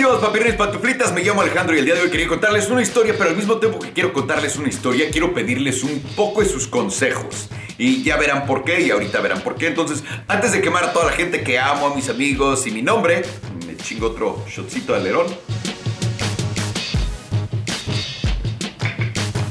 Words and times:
estimados 0.00 0.24
papirines 0.26 0.54
pantuflitas, 0.56 1.12
me 1.12 1.22
llamo 1.22 1.42
Alejandro 1.42 1.76
y 1.76 1.80
el 1.80 1.84
día 1.84 1.94
de 1.94 2.00
hoy 2.00 2.10
quería 2.10 2.26
contarles 2.26 2.70
una 2.70 2.80
historia, 2.80 3.14
pero 3.18 3.28
al 3.28 3.36
mismo 3.36 3.58
tiempo 3.58 3.78
que 3.78 3.92
quiero 3.92 4.14
contarles 4.14 4.56
una 4.56 4.70
historia, 4.70 5.10
quiero 5.10 5.34
pedirles 5.34 5.82
un 5.82 6.00
poco 6.16 6.40
de 6.40 6.48
sus 6.48 6.66
consejos. 6.66 7.48
Y 7.76 8.02
ya 8.02 8.16
verán 8.16 8.46
por 8.46 8.64
qué, 8.64 8.80
y 8.80 8.90
ahorita 8.90 9.20
verán 9.20 9.42
por 9.42 9.56
qué. 9.56 9.66
Entonces, 9.66 10.02
antes 10.26 10.52
de 10.52 10.62
quemar 10.62 10.84
a 10.84 10.94
toda 10.94 11.04
la 11.04 11.12
gente 11.12 11.42
que 11.42 11.58
amo, 11.58 11.88
a 11.88 11.94
mis 11.94 12.08
amigos 12.08 12.66
y 12.66 12.70
mi 12.70 12.80
nombre, 12.80 13.20
me 13.66 13.76
chingo 13.76 14.06
otro 14.06 14.42
shotcito 14.48 14.94
de 14.94 15.00
alerón. 15.00 15.26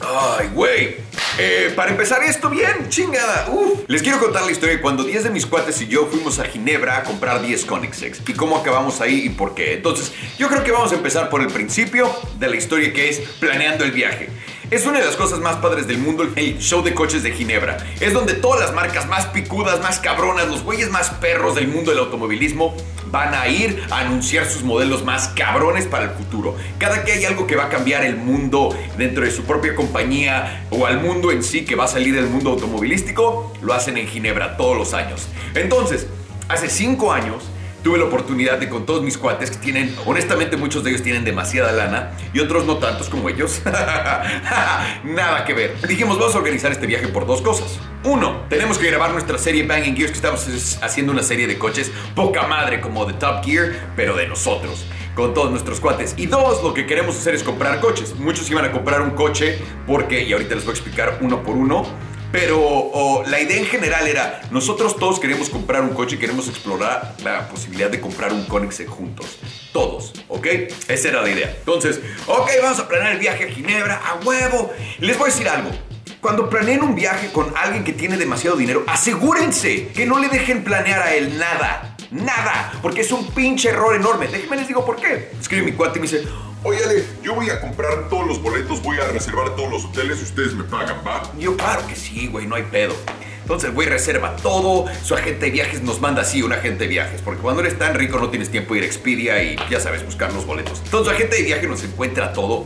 Ay, 0.02 0.50
güey. 0.52 1.09
Eh, 1.42 1.72
para 1.74 1.92
empezar 1.92 2.22
esto 2.24 2.50
bien, 2.50 2.90
chingada. 2.90 3.48
Uf. 3.50 3.84
Les 3.88 4.02
quiero 4.02 4.20
contar 4.20 4.44
la 4.44 4.52
historia 4.52 4.76
de 4.76 4.82
cuando 4.82 5.06
10 5.06 5.24
de 5.24 5.30
mis 5.30 5.46
cuates 5.46 5.80
y 5.82 5.88
yo 5.88 6.06
fuimos 6.08 6.38
a 6.40 6.44
Ginebra 6.44 6.98
a 6.98 7.04
comprar 7.04 7.42
10 7.42 7.64
Koenigseggs 7.64 8.22
y 8.28 8.34
cómo 8.34 8.58
acabamos 8.58 9.00
ahí 9.00 9.26
y 9.26 9.30
por 9.30 9.56
qué. 9.56 9.76
Entonces, 9.76 10.12
yo 10.38 10.50
creo 10.50 10.66
que 10.66 10.72
vamos 10.72 10.92
a 10.92 10.96
empezar 10.96 11.30
por 11.30 11.42
el 11.42 11.48
principio 11.48 12.14
de 12.38 12.50
la 12.50 12.58
historia 12.58 12.92
que 12.92 13.08
es 13.08 13.20
planeando 13.40 13.86
el 13.86 13.92
viaje. 13.92 14.28
Es 14.72 14.86
una 14.86 15.00
de 15.00 15.06
las 15.06 15.16
cosas 15.16 15.40
más 15.40 15.56
padres 15.56 15.88
del 15.88 15.98
mundo 15.98 16.22
el 16.36 16.60
show 16.60 16.84
de 16.84 16.94
coches 16.94 17.24
de 17.24 17.32
Ginebra. 17.32 17.78
Es 18.00 18.14
donde 18.14 18.36
todas 18.36 18.60
las 18.60 18.72
marcas 18.72 19.08
más 19.08 19.26
picudas, 19.26 19.82
más 19.82 19.98
cabronas, 19.98 20.48
los 20.48 20.62
güeyes 20.62 20.92
más 20.92 21.10
perros 21.10 21.56
del 21.56 21.70
mundo 21.70 21.90
del 21.90 22.02
automovilismo 22.02 22.78
van 23.08 23.34
a 23.34 23.48
ir 23.48 23.82
a 23.90 24.02
anunciar 24.02 24.46
sus 24.46 24.62
modelos 24.62 25.04
más 25.04 25.30
cabrones 25.30 25.88
para 25.88 26.04
el 26.04 26.12
futuro. 26.12 26.56
Cada 26.78 27.04
que 27.04 27.14
hay 27.14 27.26
algo 27.26 27.48
que 27.48 27.56
va 27.56 27.66
a 27.66 27.70
cambiar 27.70 28.06
el 28.06 28.18
mundo 28.18 28.70
dentro 28.96 29.26
de 29.26 29.32
su 29.32 29.42
propia 29.42 29.74
compañía 29.74 30.68
o 30.70 30.86
al 30.86 31.02
mundo 31.02 31.32
en 31.32 31.42
sí 31.42 31.66
que 31.66 31.74
va 31.76 31.86
a 31.86 31.88
salir 31.88 32.14
del 32.14 32.28
mundo 32.28 32.52
automovilístico, 32.52 33.52
lo 33.64 33.74
hacen 33.74 33.98
en 33.98 34.08
Ginebra 34.08 34.56
todos 34.56 34.78
los 34.78 34.94
años. 34.94 35.30
Entonces, 35.56 36.06
hace 36.48 36.70
cinco 36.70 37.12
años 37.12 37.44
tuve 37.84 37.98
la 37.98 38.06
oportunidad 38.06 38.58
de 38.58 38.70
con 38.70 38.86
todos 38.86 39.02
mis 39.02 39.18
cuates 39.18 39.52
que 39.52 39.58
tienen, 39.58 39.96
honestamente 40.06 40.58
muchos 40.58 40.84
de 40.84 40.92
ellos 40.92 41.04
tienen 41.04 41.24
demasiada 41.24 41.72
lana 41.72 42.12
y 42.34 42.40
otros 42.40 42.66
no 42.66 42.78
tantos 42.78 43.10
como 43.10 43.30
ellos. 43.30 43.62
Nada 45.04 45.46
que 45.46 45.54
ver. 45.54 45.88
Dijimos, 45.88 46.18
vamos 46.20 46.36
a 46.36 46.38
organizar 46.38 46.72
este 46.72 46.88
viaje 46.88 47.08
por 47.08 47.26
dos 47.26 47.42
cosas. 47.42 47.80
Uno, 48.04 48.44
tenemos 48.50 48.78
que 48.78 48.88
grabar 48.88 49.12
nuestra 49.12 49.38
serie 49.38 49.66
Banging 49.66 49.96
Gears 49.96 50.12
que 50.12 50.18
estamos 50.18 50.78
haciendo 50.82 51.12
una 51.12 51.24
serie 51.24 51.48
de 51.48 51.58
coches 51.58 51.92
poca 52.16 52.48
madre 52.48 52.82
como 52.82 53.06
de 53.06 53.14
Top 53.14 53.44
Gear, 53.44 53.72
pero 53.96 54.16
de 54.16 54.28
nosotros 54.28 54.86
con 55.16 55.34
todos 55.34 55.52
nuestros 55.52 55.82
cuates. 55.82 56.14
Y 56.18 56.28
dos, 56.28 56.64
lo 56.64 56.74
que 56.74 56.86
queremos 56.86 57.18
hacer 57.18 57.36
es 57.36 57.44
comprar 57.44 57.82
coches. 57.82 58.16
Muchos 58.16 58.50
iban 58.50 58.64
a 58.64 58.72
comprar 58.72 59.02
un 59.02 59.12
coche 59.12 59.60
porque, 59.86 60.24
y 60.24 60.32
ahorita 60.32 60.56
les 60.56 60.64
voy 60.64 60.72
a 60.72 60.76
explicar 60.76 61.18
uno 61.22 61.44
por 61.44 61.58
uno, 61.58 61.86
pero 62.32 63.24
la 63.26 63.40
idea 63.40 63.58
en 63.58 63.66
general 63.66 64.08
era, 64.08 64.42
nosotros 64.52 64.96
todos 64.98 65.20
queremos 65.20 65.50
comprar 65.50 65.82
un 65.82 65.90
coche 65.90 66.16
y 66.16 66.20
queremos 66.20 66.48
explorar 66.48 67.16
la 67.24 67.48
posibilidad 67.48 67.90
de 67.90 68.00
comprar 68.00 68.32
un 68.34 68.46
Koenigsegg 68.46 68.88
juntos. 68.88 69.40
Todos, 69.74 70.14
¿ok? 70.28 70.48
Esa 70.88 71.10
era 71.10 71.22
la 71.22 71.30
idea. 71.30 71.56
Entonces, 71.58 72.00
ok, 72.28 72.50
vamos 72.62 72.80
a 72.80 72.88
planear 72.88 73.14
el 73.14 73.20
viaje 73.20 73.46
a 73.46 73.48
Ginebra, 73.48 74.02
a 74.06 74.16
huevo. 74.26 74.72
Les 75.00 75.18
voy 75.18 75.30
a 75.30 75.34
decir 75.34 75.48
algo. 75.48 75.72
Cuando 76.22 76.50
planeen 76.50 76.84
un 76.84 76.96
viaje 76.96 77.32
con 77.32 77.54
alguien 77.56 77.84
que 77.84 77.94
tiene 77.94 78.18
demasiado 78.18 78.58
dinero, 78.58 78.84
asegúrense 78.88 79.88
que 79.88 80.06
no 80.06 80.20
le 80.20 80.28
dejen 80.28 80.64
planear 80.64 81.02
a 81.02 81.14
él 81.16 81.38
nada. 81.38 81.89
Nada. 82.12 82.72
Porque 82.82 83.02
es 83.02 83.12
un 83.12 83.28
pinche 83.32 83.70
error 83.70 83.96
enorme. 83.96 84.28
Déjenme 84.28 84.58
les 84.58 84.68
digo 84.68 84.86
por 84.86 84.96
qué. 84.96 85.32
Escribe 85.40 85.66
mi 85.66 85.72
cuate 85.74 86.00
y 86.00 86.02
me 86.02 86.08
dice, 86.08 86.28
Oye, 86.62 86.84
Ale, 86.84 87.06
yo 87.24 87.36
voy 87.36 87.50
a 87.50 87.62
comprar 87.62 88.10
todos 88.10 88.28
los 88.28 88.42
boletos, 88.42 88.84
voy 88.84 88.98
a 88.98 89.08
reservar 89.08 89.56
todos 89.56 89.72
los 89.72 89.86
hoteles 89.86 90.20
y 90.20 90.24
ustedes 90.24 90.54
me 90.54 90.66
pagan, 90.66 90.98
¿va? 91.08 91.24
yo, 91.40 91.56
claro 91.56 91.88
que 91.88 91.96
sí, 91.96 92.28
güey, 92.28 92.48
no 92.48 92.56
hay 92.56 92.64
pedo. 92.64 92.94
Entonces 93.42 93.70
el 93.70 93.76
güey 93.76 93.88
reserva 93.88 94.36
todo, 94.36 94.86
su 95.02 95.16
agente 95.16 95.46
de 95.46 95.52
viajes 95.52 95.82
nos 95.84 96.02
manda 96.02 96.22
así 96.22 96.44
un 96.44 96.52
agente 96.52 96.84
de 96.84 96.90
viajes, 96.90 97.22
porque 97.22 97.42
cuando 97.42 97.62
eres 97.62 97.80
tan 97.80 97.96
rico 97.96 98.20
no 98.20 98.30
tienes 98.30 98.52
tiempo 98.52 98.74
de 98.74 98.80
ir 98.80 98.84
a 98.84 98.88
Expedia 98.88 99.42
y 99.42 99.56
ya 99.70 99.80
sabes 99.80 100.06
buscar 100.06 100.34
los 100.34 100.46
boletos. 100.46 100.82
Entonces 100.84 101.08
su 101.08 101.16
agente 101.16 101.38
de 101.38 101.44
viaje 101.44 101.66
nos 101.66 101.82
encuentra 101.84 102.34
todo 102.34 102.66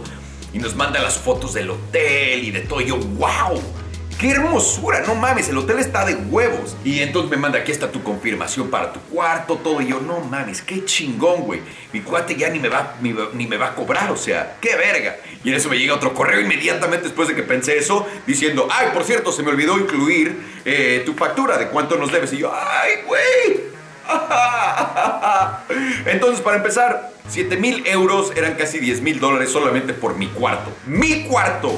y 0.52 0.58
nos 0.58 0.76
manda 0.76 1.00
las 1.00 1.18
fotos 1.18 1.54
del 1.54 1.70
hotel 1.70 2.44
y 2.44 2.50
de 2.50 2.62
todo. 2.62 2.82
Y 2.82 2.88
yo, 2.88 2.98
wow, 2.98 3.62
¡Qué 4.24 4.32
hermosura! 4.32 5.02
No 5.02 5.16
mames, 5.16 5.50
el 5.50 5.58
hotel 5.58 5.80
está 5.80 6.06
de 6.06 6.16
huevos. 6.16 6.78
Y 6.86 7.02
entonces 7.02 7.30
me 7.30 7.36
manda, 7.36 7.60
aquí 7.60 7.74
está 7.74 7.92
tu 7.92 8.02
confirmación 8.02 8.70
para 8.70 8.94
tu 8.94 9.02
cuarto, 9.02 9.58
todo. 9.58 9.82
Y 9.82 9.88
yo, 9.88 10.00
no 10.00 10.22
mames, 10.22 10.62
qué 10.62 10.86
chingón, 10.86 11.42
güey. 11.42 11.60
Mi 11.92 12.00
cuate 12.00 12.34
ya 12.38 12.48
ni 12.48 12.58
me, 12.58 12.70
va, 12.70 12.96
ni, 13.02 13.12
me 13.46 13.58
va 13.58 13.68
a 13.68 13.76
cobrar, 13.76 14.10
o 14.12 14.16
sea, 14.16 14.56
qué 14.62 14.78
verga. 14.78 15.18
Y 15.44 15.50
en 15.50 15.56
eso 15.56 15.68
me 15.68 15.78
llega 15.78 15.94
otro 15.94 16.14
correo 16.14 16.40
inmediatamente 16.40 17.04
después 17.08 17.28
de 17.28 17.36
que 17.36 17.44
pensé 17.44 17.78
eso, 17.78 18.08
diciendo, 18.26 18.70
ay, 18.72 18.92
por 18.94 19.04
cierto, 19.04 19.34
se 19.34 19.44
me 19.44 19.50
olvidó 19.50 19.78
incluir 19.78 20.42
eh, 20.64 21.04
tu 21.06 21.16
factura 21.16 21.58
de 21.58 21.68
cuánto 21.68 21.98
nos 21.98 22.10
debes. 22.10 22.32
Y 22.32 22.38
yo, 22.38 22.54
ay, 22.56 23.02
güey. 23.06 23.74
Entonces, 26.06 26.40
para 26.40 26.56
empezar, 26.56 27.12
7 27.28 27.58
mil 27.58 27.86
euros 27.88 28.32
eran 28.38 28.56
casi 28.56 28.80
10 28.80 29.02
mil 29.02 29.20
dólares 29.20 29.50
solamente 29.52 29.94
por 29.94 30.16
mi 30.16 30.28
cuarto. 30.28 30.72
¡Mi 30.86 31.26
cuarto! 31.26 31.78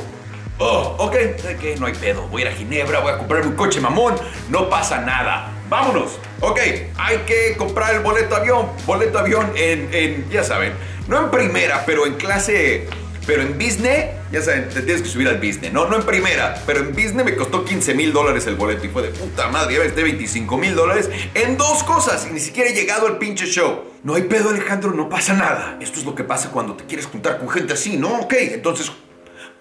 Oh, 0.57 0.95
ok, 0.99 1.13
que 1.59 1.75
no 1.79 1.87
hay 1.87 1.93
pedo. 1.93 2.27
Voy 2.29 2.43
a 2.43 2.45
ir 2.45 2.51
a 2.51 2.55
Ginebra, 2.55 2.99
voy 2.99 3.11
a 3.11 3.17
comprar 3.17 3.45
un 3.45 3.55
coche 3.55 3.81
mamón, 3.81 4.15
no 4.49 4.69
pasa 4.69 5.01
nada. 5.01 5.51
Vámonos. 5.69 6.17
Ok, 6.39 6.59
hay 6.97 7.17
que 7.25 7.55
comprar 7.57 7.95
el 7.95 8.01
boleto 8.01 8.35
avión. 8.35 8.67
Boleto 8.85 9.19
avión 9.19 9.51
en, 9.55 9.89
en, 9.93 10.29
ya 10.29 10.43
saben, 10.43 10.73
no 11.07 11.19
en 11.19 11.29
primera, 11.29 11.83
pero 11.85 12.05
en 12.05 12.13
clase, 12.13 12.87
pero 13.27 13.41
en 13.41 13.57
business, 13.57 14.05
ya 14.31 14.41
saben, 14.41 14.69
te 14.69 14.81
tienes 14.81 15.01
que 15.01 15.09
subir 15.09 15.27
al 15.27 15.39
business, 15.39 15.73
¿no? 15.73 15.87
No 15.87 15.97
en 15.97 16.03
primera, 16.03 16.61
pero 16.65 16.79
en 16.79 16.93
business 16.93 17.25
me 17.25 17.35
costó 17.35 17.65
15 17.65 17.93
mil 17.93 18.13
dólares 18.13 18.47
el 18.47 18.55
boleto 18.55 18.85
y 18.85 18.89
fue 18.89 19.01
de 19.01 19.09
puta 19.09 19.49
madre, 19.49 19.75
ya 19.75 19.81
de 19.81 20.03
25 20.03 20.57
mil 20.57 20.73
dólares 20.73 21.09
en 21.33 21.57
dos 21.57 21.83
cosas 21.83 22.25
y 22.29 22.33
ni 22.33 22.39
siquiera 22.39 22.69
he 22.69 22.73
llegado 22.73 23.07
al 23.07 23.17
pinche 23.17 23.45
show. 23.45 23.83
No 24.03 24.13
hay 24.15 24.23
pedo, 24.23 24.51
Alejandro, 24.51 24.91
no 24.91 25.09
pasa 25.09 25.33
nada. 25.33 25.77
Esto 25.81 25.99
es 25.99 26.05
lo 26.05 26.15
que 26.15 26.23
pasa 26.23 26.51
cuando 26.51 26.75
te 26.75 26.85
quieres 26.85 27.07
juntar 27.07 27.39
con 27.39 27.49
gente 27.49 27.73
así, 27.73 27.97
¿no? 27.97 28.19
Ok, 28.19 28.33
entonces 28.37 28.91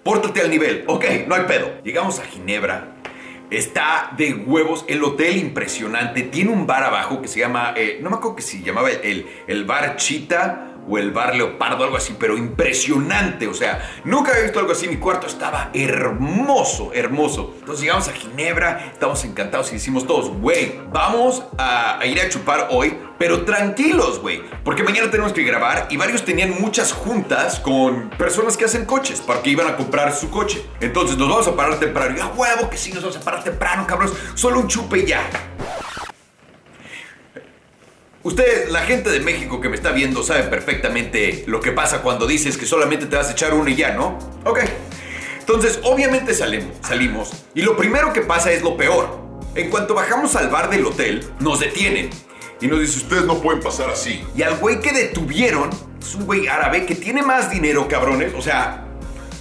Pórtate 0.04 0.42
al 0.42 0.50
nivel. 0.50 0.84
Ok, 0.86 1.04
no 1.26 1.34
hay 1.34 1.44
pedo. 1.44 1.80
Llegamos 1.82 2.20
a 2.20 2.24
Ginebra. 2.24 2.96
Está 3.50 4.10
de 4.16 4.34
huevos. 4.34 4.84
El 4.86 5.02
hotel 5.02 5.38
impresionante. 5.38 6.22
Tiene 6.22 6.50
un 6.50 6.66
bar 6.66 6.84
abajo 6.84 7.22
que 7.22 7.28
se 7.28 7.40
llama. 7.40 7.72
Eh, 7.74 8.00
no 8.02 8.10
me 8.10 8.16
acuerdo 8.16 8.36
que 8.36 8.42
se 8.42 8.60
llamaba 8.60 8.90
el, 8.90 9.26
el 9.46 9.64
bar 9.64 9.96
Chita 9.96 10.73
o 10.88 10.98
el 10.98 11.10
bar 11.10 11.34
Leopardo, 11.34 11.84
algo 11.84 11.96
así, 11.96 12.16
pero 12.18 12.36
impresionante. 12.36 13.46
O 13.48 13.54
sea, 13.54 13.90
nunca 14.04 14.32
había 14.32 14.44
visto 14.44 14.58
algo 14.58 14.72
así. 14.72 14.88
Mi 14.88 14.96
cuarto 14.96 15.26
estaba 15.26 15.70
hermoso, 15.72 16.92
hermoso. 16.92 17.54
Entonces 17.58 17.82
llegamos 17.82 18.08
a 18.08 18.12
Ginebra, 18.12 18.90
estamos 18.92 19.24
encantados 19.24 19.70
y 19.70 19.74
decimos 19.74 20.06
todos, 20.06 20.28
güey, 20.28 20.80
vamos 20.92 21.42
a, 21.58 22.00
ir 22.04 22.20
a 22.20 22.28
chupar 22.28 22.68
hoy, 22.70 22.98
pero 23.18 23.44
tranquilos, 23.44 24.20
güey. 24.20 24.42
Porque 24.62 24.82
mañana 24.82 25.10
tenemos 25.10 25.32
que 25.32 25.42
grabar 25.42 25.88
y 25.90 25.96
varios 25.96 26.24
tenían 26.24 26.50
muchas 26.60 26.92
juntas 26.92 27.60
con 27.60 28.10
personas 28.10 28.56
que 28.56 28.64
hacen 28.64 28.84
coches 28.84 29.20
para 29.20 29.42
que 29.42 29.50
iban 29.50 29.66
a 29.66 29.76
comprar 29.76 30.14
su 30.14 30.30
coche. 30.30 30.64
Entonces 30.80 31.16
nos 31.16 31.28
vamos 31.28 31.48
a 31.48 31.56
parar 31.56 31.78
temprano. 31.78 32.16
Y 32.16 32.20
a 32.20 32.26
huevo 32.26 32.68
que 32.68 32.76
sí, 32.76 32.92
nos 32.92 33.02
vamos 33.02 33.16
a 33.16 33.20
parar 33.20 33.44
temprano, 33.44 33.86
cabros. 33.86 34.12
Solo 34.34 34.60
un 34.60 34.68
chupe 34.68 34.98
y 34.98 35.06
ya. 35.06 35.53
Usted, 38.24 38.70
la 38.70 38.80
gente 38.80 39.10
de 39.10 39.20
México 39.20 39.60
que 39.60 39.68
me 39.68 39.76
está 39.76 39.92
viendo, 39.92 40.22
sabe 40.22 40.44
perfectamente 40.44 41.44
lo 41.46 41.60
que 41.60 41.72
pasa 41.72 42.00
cuando 42.00 42.26
dices 42.26 42.56
que 42.56 42.64
solamente 42.64 43.04
te 43.04 43.16
vas 43.16 43.28
a 43.28 43.32
echar 43.32 43.52
uno 43.52 43.68
y 43.68 43.76
ya, 43.76 43.92
¿no? 43.92 44.18
Ok. 44.46 44.60
Entonces, 45.40 45.78
obviamente 45.82 46.32
salimos, 46.32 46.74
salimos 46.80 47.44
y 47.54 47.60
lo 47.60 47.76
primero 47.76 48.14
que 48.14 48.22
pasa 48.22 48.50
es 48.50 48.62
lo 48.62 48.78
peor. 48.78 49.18
En 49.54 49.68
cuanto 49.68 49.92
bajamos 49.92 50.36
al 50.36 50.48
bar 50.48 50.70
del 50.70 50.86
hotel, 50.86 51.22
nos 51.38 51.60
detienen 51.60 52.08
y 52.62 52.66
nos 52.66 52.80
dice, 52.80 52.96
ustedes 52.96 53.26
no 53.26 53.42
pueden 53.42 53.60
pasar 53.60 53.90
así. 53.90 54.24
Y 54.34 54.40
al 54.40 54.56
güey 54.56 54.80
que 54.80 54.92
detuvieron, 54.92 55.68
es 56.00 56.14
un 56.14 56.24
güey 56.24 56.48
árabe 56.48 56.86
que 56.86 56.94
tiene 56.94 57.22
más 57.22 57.50
dinero, 57.50 57.88
cabrones, 57.88 58.32
o 58.34 58.40
sea, 58.40 58.83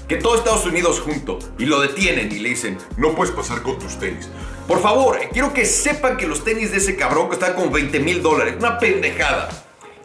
que 0.08 0.18
todo 0.18 0.36
Estados 0.36 0.66
Unidos 0.66 1.00
junto. 1.00 1.40
Y 1.58 1.66
lo 1.66 1.80
detienen 1.82 2.32
y 2.32 2.40
le 2.40 2.50
dicen, 2.50 2.78
no 2.98 3.16
puedes 3.16 3.34
pasar 3.34 3.62
con 3.62 3.80
tus 3.80 3.98
tenis. 4.00 4.30
Por 4.68 4.82
favor, 4.82 5.20
eh, 5.22 5.30
quiero 5.32 5.54
que 5.54 5.66
sepan 5.66 6.18
que 6.18 6.28
los 6.28 6.44
tenis 6.44 6.72
de 6.72 6.78
ese 6.78 6.96
cabrón 6.96 7.30
están 7.32 7.54
con 7.54 7.72
20 7.72 8.00
mil 8.00 8.22
dólares. 8.22 8.56
Una 8.58 8.78
pendejada. 8.78 9.50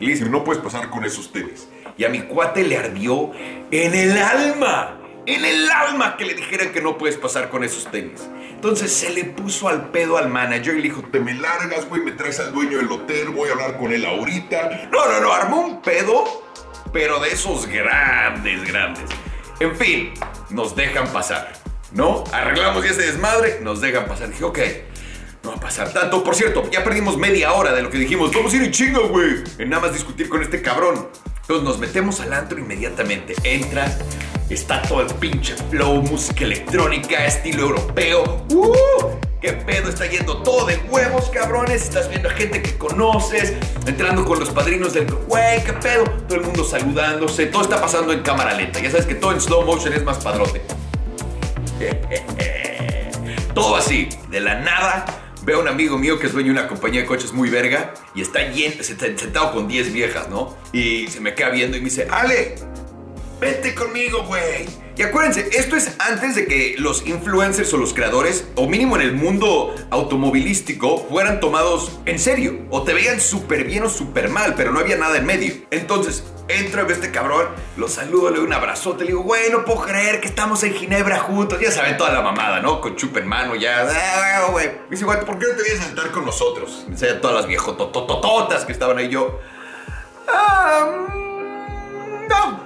Y 0.00 0.06
le 0.06 0.12
dicen, 0.12 0.30
no 0.30 0.44
puedes 0.44 0.62
pasar 0.62 0.90
con 0.90 1.04
esos 1.04 1.32
tenis. 1.32 1.68
Y 1.96 2.04
a 2.04 2.08
mi 2.08 2.22
cuate 2.22 2.62
le 2.62 2.76
ardió 2.76 3.32
en 3.70 3.94
el 3.94 4.16
alma. 4.18 5.00
En 5.26 5.44
el 5.44 5.70
alma 5.70 6.16
que 6.16 6.24
le 6.24 6.34
dijeran 6.34 6.72
que 6.72 6.80
no 6.80 6.96
puedes 6.96 7.16
pasar 7.16 7.50
con 7.50 7.62
esos 7.62 7.90
tenis. 7.90 8.28
Entonces 8.58 8.92
se 8.92 9.10
le 9.10 9.24
puso 9.24 9.68
al 9.68 9.90
pedo 9.90 10.16
al 10.16 10.28
manager 10.28 10.74
y 10.74 10.78
le 10.78 10.88
dijo, 10.88 11.02
te 11.12 11.20
me 11.20 11.34
largas, 11.34 11.88
güey, 11.88 12.02
me 12.02 12.12
traes 12.12 12.40
al 12.40 12.52
dueño 12.52 12.78
del 12.78 12.90
hotel, 12.90 13.28
voy 13.28 13.48
a 13.48 13.52
hablar 13.52 13.76
con 13.76 13.92
él 13.92 14.04
ahorita. 14.04 14.88
No, 14.90 15.06
no, 15.06 15.20
no, 15.20 15.32
armó 15.32 15.60
un 15.60 15.80
pedo, 15.80 16.24
pero 16.92 17.20
de 17.20 17.28
esos 17.28 17.66
grandes, 17.66 18.64
grandes. 18.64 19.04
En 19.60 19.76
fin, 19.76 20.12
nos 20.50 20.74
dejan 20.76 21.08
pasar. 21.12 21.52
¿no? 21.92 22.24
Arreglamos 22.32 22.84
y 22.84 22.88
ese 22.88 23.02
desmadre, 23.02 23.60
nos 23.62 23.80
dejan 23.80 24.06
pasar. 24.06 24.28
Dije, 24.28 24.44
ok, 24.44 24.58
no 25.42 25.50
va 25.50 25.56
a 25.56 25.60
pasar 25.60 25.92
tanto. 25.92 26.22
Por 26.22 26.34
cierto, 26.34 26.68
ya 26.70 26.84
perdimos 26.84 27.16
media 27.16 27.52
hora 27.52 27.72
de 27.72 27.82
lo 27.82 27.90
que 27.90 27.98
dijimos. 27.98 28.32
Vamos 28.34 28.52
a 28.52 28.56
ir 28.56 28.62
en 28.62 28.70
chingo, 28.70 29.08
güey. 29.08 29.42
En 29.58 29.70
nada 29.70 29.82
más 29.82 29.92
discutir 29.92 30.28
con 30.28 30.42
este 30.42 30.62
cabrón. 30.62 31.08
Entonces 31.40 31.64
nos 31.64 31.78
metemos 31.78 32.20
al 32.20 32.32
antro 32.32 32.58
inmediatamente. 32.58 33.34
Entras, 33.42 33.98
está 34.50 34.82
todo 34.82 35.00
el 35.00 35.14
pinche 35.14 35.54
flow, 35.70 36.02
música 36.02 36.44
electrónica, 36.44 37.24
estilo 37.24 37.62
europeo. 37.62 38.46
¡Uh! 38.50 39.27
¿Qué 39.40 39.52
pedo? 39.52 39.88
Está 39.88 40.06
yendo 40.06 40.42
todo 40.42 40.66
de 40.66 40.76
huevos, 40.90 41.30
cabrones. 41.30 41.82
Estás 41.82 42.08
viendo 42.08 42.28
a 42.28 42.32
gente 42.32 42.60
que 42.60 42.76
conoces, 42.76 43.54
entrando 43.86 44.24
con 44.24 44.40
los 44.40 44.50
padrinos 44.50 44.94
del. 44.94 45.06
Güey, 45.06 45.62
¿qué 45.62 45.74
pedo? 45.74 46.04
Todo 46.26 46.40
el 46.40 46.44
mundo 46.44 46.64
saludándose. 46.64 47.46
Todo 47.46 47.62
está 47.62 47.80
pasando 47.80 48.12
en 48.12 48.22
cámara 48.22 48.52
lenta. 48.54 48.80
Ya 48.80 48.90
sabes 48.90 49.06
que 49.06 49.14
todo 49.14 49.32
en 49.32 49.40
slow 49.40 49.64
motion 49.64 49.92
es 49.92 50.02
más 50.02 50.18
padrote. 50.18 50.60
todo 53.54 53.76
así, 53.76 54.08
de 54.28 54.40
la 54.40 54.56
nada. 54.60 55.04
Veo 55.42 55.58
a 55.58 55.62
un 55.62 55.68
amigo 55.68 55.96
mío 55.98 56.18
que 56.18 56.26
es 56.26 56.32
dueño 56.32 56.52
de 56.52 56.58
una 56.58 56.68
compañía 56.68 57.02
de 57.02 57.06
coches 57.06 57.32
muy 57.32 57.48
verga 57.48 57.94
y 58.14 58.22
está 58.22 58.40
sentado 59.16 59.52
con 59.52 59.68
10 59.68 59.92
viejas, 59.92 60.28
¿no? 60.28 60.56
Y 60.72 61.06
se 61.06 61.20
me 61.20 61.34
queda 61.34 61.50
viendo 61.50 61.76
y 61.76 61.80
me 61.80 61.84
dice, 61.84 62.08
Ale, 62.10 62.56
vete 63.40 63.72
conmigo, 63.72 64.24
güey. 64.24 64.87
Y 64.98 65.02
acuérdense, 65.04 65.48
esto 65.52 65.76
es 65.76 65.94
antes 66.00 66.34
de 66.34 66.46
que 66.46 66.74
los 66.76 67.06
influencers 67.06 67.72
o 67.72 67.76
los 67.76 67.94
creadores, 67.94 68.48
o 68.56 68.66
mínimo 68.66 68.96
en 68.96 69.02
el 69.02 69.12
mundo 69.12 69.72
automovilístico, 69.90 71.06
fueran 71.08 71.38
tomados 71.38 72.00
en 72.04 72.18
serio. 72.18 72.66
O 72.70 72.82
te 72.82 72.94
veían 72.94 73.20
súper 73.20 73.62
bien 73.62 73.84
o 73.84 73.88
súper 73.88 74.28
mal, 74.28 74.54
pero 74.56 74.72
no 74.72 74.80
había 74.80 74.96
nada 74.96 75.16
en 75.18 75.24
medio. 75.24 75.54
Entonces, 75.70 76.24
entro 76.48 76.84
a 76.84 76.92
este 76.92 77.12
cabrón, 77.12 77.46
lo 77.76 77.86
saludo, 77.86 78.30
le 78.30 78.38
doy 78.38 78.46
un 78.46 78.52
abrazote, 78.52 79.04
le 79.04 79.10
digo, 79.10 79.22
güey, 79.22 79.52
no 79.52 79.64
puedo 79.64 79.82
creer 79.82 80.20
que 80.20 80.26
estamos 80.26 80.64
en 80.64 80.74
Ginebra 80.74 81.20
juntos. 81.20 81.60
Ya 81.60 81.70
saben 81.70 81.96
toda 81.96 82.10
la 82.10 82.20
mamada, 82.20 82.58
¿no? 82.58 82.80
Con 82.80 82.96
chupa 82.96 83.20
en 83.20 83.28
mano, 83.28 83.54
ya. 83.54 83.86
Ah, 83.88 84.48
güey. 84.50 84.66
Me 84.66 84.90
dice, 84.90 85.04
güey, 85.04 85.24
¿por 85.24 85.38
qué 85.38 85.46
no 85.46 85.54
te 85.54 85.62
vienes 85.62 85.80
a 85.80 85.84
sentar 85.84 86.10
con 86.10 86.26
nosotros? 86.26 86.86
Me 86.88 86.96
todas 86.96 87.36
las 87.36 87.46
viejototototas 87.46 88.64
que 88.64 88.72
estaban 88.72 88.98
ahí 88.98 89.08
yo. 89.08 89.38
Ah, 90.26 90.88
mm, 91.08 92.28
no. 92.28 92.60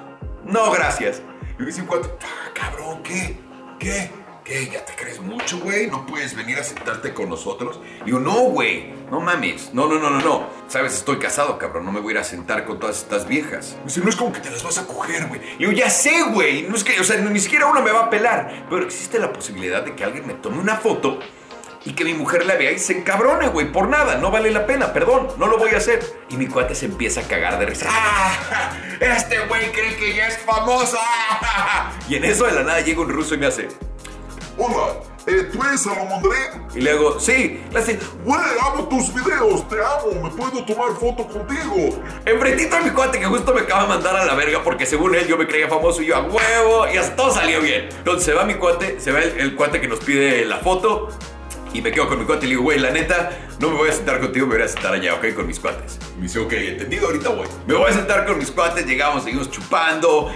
No, 0.46 0.70
gracias. 0.72 1.20
Me 1.62 1.66
dice, 1.66 1.84
ah, 1.88 2.50
cabrón, 2.52 3.04
¿qué? 3.04 3.36
¿Qué? 3.78 4.10
¿Qué? 4.44 4.68
¿Ya 4.68 4.84
te 4.84 4.96
crees 4.96 5.20
mucho, 5.20 5.60
güey? 5.60 5.86
¿No 5.86 6.04
puedes 6.06 6.34
venir 6.34 6.58
a 6.58 6.64
sentarte 6.64 7.14
con 7.14 7.28
nosotros? 7.28 7.78
Digo, 8.04 8.18
no, 8.18 8.34
güey, 8.46 8.92
no 9.12 9.20
mames. 9.20 9.72
No, 9.72 9.86
no, 9.86 10.00
no, 10.00 10.10
no, 10.10 10.20
no. 10.20 10.46
Sabes, 10.66 10.94
estoy 10.94 11.20
casado, 11.20 11.58
cabrón. 11.58 11.84
No 11.84 11.92
me 11.92 12.00
voy 12.00 12.14
a 12.14 12.16
ir 12.16 12.18
a 12.18 12.24
sentar 12.24 12.64
con 12.64 12.80
todas 12.80 12.98
estas 12.98 13.28
viejas. 13.28 13.76
Me 13.78 13.84
dice, 13.84 14.00
no 14.00 14.08
es 14.08 14.16
como 14.16 14.32
que 14.32 14.40
te 14.40 14.50
las 14.50 14.64
vas 14.64 14.78
a 14.78 14.88
coger, 14.88 15.28
güey. 15.28 15.40
Y 15.54 15.58
digo, 15.58 15.70
ya 15.70 15.88
sé, 15.88 16.24
güey. 16.32 16.62
No 16.62 16.74
es 16.74 16.82
que, 16.82 16.98
o 16.98 17.04
sea, 17.04 17.16
ni 17.18 17.38
siquiera 17.38 17.66
uno 17.66 17.80
me 17.80 17.92
va 17.92 18.06
a 18.06 18.10
pelar. 18.10 18.66
Pero 18.68 18.84
existe 18.84 19.20
la 19.20 19.32
posibilidad 19.32 19.84
de 19.84 19.94
que 19.94 20.02
alguien 20.02 20.26
me 20.26 20.34
tome 20.34 20.58
una 20.58 20.74
foto 20.74 21.20
y 21.84 21.92
que 21.94 22.04
mi 22.04 22.14
mujer 22.14 22.46
la 22.46 22.54
vea 22.54 22.72
y 22.72 22.78
se 22.78 22.96
encabrone, 22.96 23.48
güey, 23.48 23.72
por 23.72 23.88
nada, 23.88 24.16
no 24.16 24.30
vale 24.30 24.50
la 24.50 24.66
pena, 24.66 24.92
perdón, 24.92 25.28
no 25.36 25.46
lo 25.46 25.58
voy 25.58 25.70
a 25.70 25.78
hacer. 25.78 26.00
Y 26.28 26.36
mi 26.36 26.46
cuate 26.46 26.74
se 26.74 26.86
empieza 26.86 27.20
a 27.20 27.24
cagar 27.24 27.58
de 27.58 27.66
risa. 27.66 27.86
¡Ah! 27.90 28.72
Este 29.00 29.38
güey 29.46 29.72
cree 29.72 29.96
que 29.96 30.14
ya 30.14 30.28
es 30.28 30.38
famoso. 30.38 30.98
Y 32.08 32.16
en 32.16 32.24
eso 32.24 32.44
de 32.44 32.52
la 32.52 32.62
nada 32.62 32.80
llega 32.80 33.00
un 33.00 33.08
ruso 33.08 33.34
y 33.34 33.38
me 33.38 33.46
hace. 33.46 33.68
Hola, 34.58 34.94
eh, 35.26 35.48
¿tú 35.50 35.62
eres 35.64 35.82
Salomondré? 35.82 36.36
Y 36.74 36.80
le 36.80 36.90
hago, 36.90 37.18
sí, 37.18 37.62
le 37.72 37.78
hace, 37.78 37.98
güey, 38.24 38.40
amo 38.60 38.86
tus 38.88 39.14
videos, 39.14 39.66
te 39.68 39.76
amo, 39.76 40.22
me 40.22 40.30
puedo 40.30 40.64
tomar 40.64 40.90
foto 40.98 41.26
contigo. 41.26 42.02
Enfrentito 42.26 42.76
a 42.76 42.80
mi 42.80 42.90
cuate 42.90 43.18
que 43.18 43.26
justo 43.26 43.54
me 43.54 43.62
acaba 43.62 43.82
de 43.82 43.88
mandar 43.88 44.16
a 44.16 44.24
la 44.26 44.34
verga 44.34 44.62
porque 44.62 44.84
según 44.84 45.14
él 45.14 45.26
yo 45.26 45.38
me 45.38 45.46
creía 45.46 45.68
famoso 45.68 46.02
y 46.02 46.06
yo 46.06 46.16
a 46.16 46.22
huevo 46.22 46.86
y 46.92 46.98
hasta 46.98 47.16
todo 47.16 47.32
salió 47.32 47.60
bien. 47.60 47.88
Entonces 47.96 48.24
se 48.24 48.34
va 48.34 48.44
mi 48.44 48.54
cuate, 48.54 49.00
se 49.00 49.10
va 49.10 49.20
el, 49.20 49.40
el 49.40 49.54
cuate 49.54 49.80
que 49.80 49.88
nos 49.88 50.00
pide 50.00 50.44
la 50.44 50.58
foto, 50.58 51.08
y 51.72 51.82
me 51.82 51.90
quedo 51.90 52.08
con 52.08 52.18
mi 52.18 52.24
cuate 52.24 52.46
y 52.46 52.48
le 52.48 52.54
digo, 52.54 52.62
güey, 52.62 52.78
la 52.78 52.90
neta, 52.90 53.30
no 53.58 53.70
me 53.70 53.76
voy 53.76 53.88
a 53.88 53.92
sentar 53.92 54.20
contigo, 54.20 54.46
me 54.46 54.54
voy 54.54 54.64
a 54.64 54.68
sentar 54.68 54.94
allá, 54.94 55.14
¿ok? 55.14 55.34
Con 55.34 55.46
mis 55.46 55.58
cuates. 55.58 55.98
me 56.16 56.24
dice, 56.24 56.38
ok, 56.38 56.52
entendido, 56.52 57.06
ahorita 57.06 57.30
voy. 57.30 57.48
Me 57.66 57.74
voy 57.74 57.90
a 57.90 57.94
sentar 57.94 58.26
con 58.26 58.38
mis 58.38 58.50
cuates, 58.50 58.86
llegamos, 58.86 59.24
seguimos 59.24 59.50
chupando. 59.50 60.30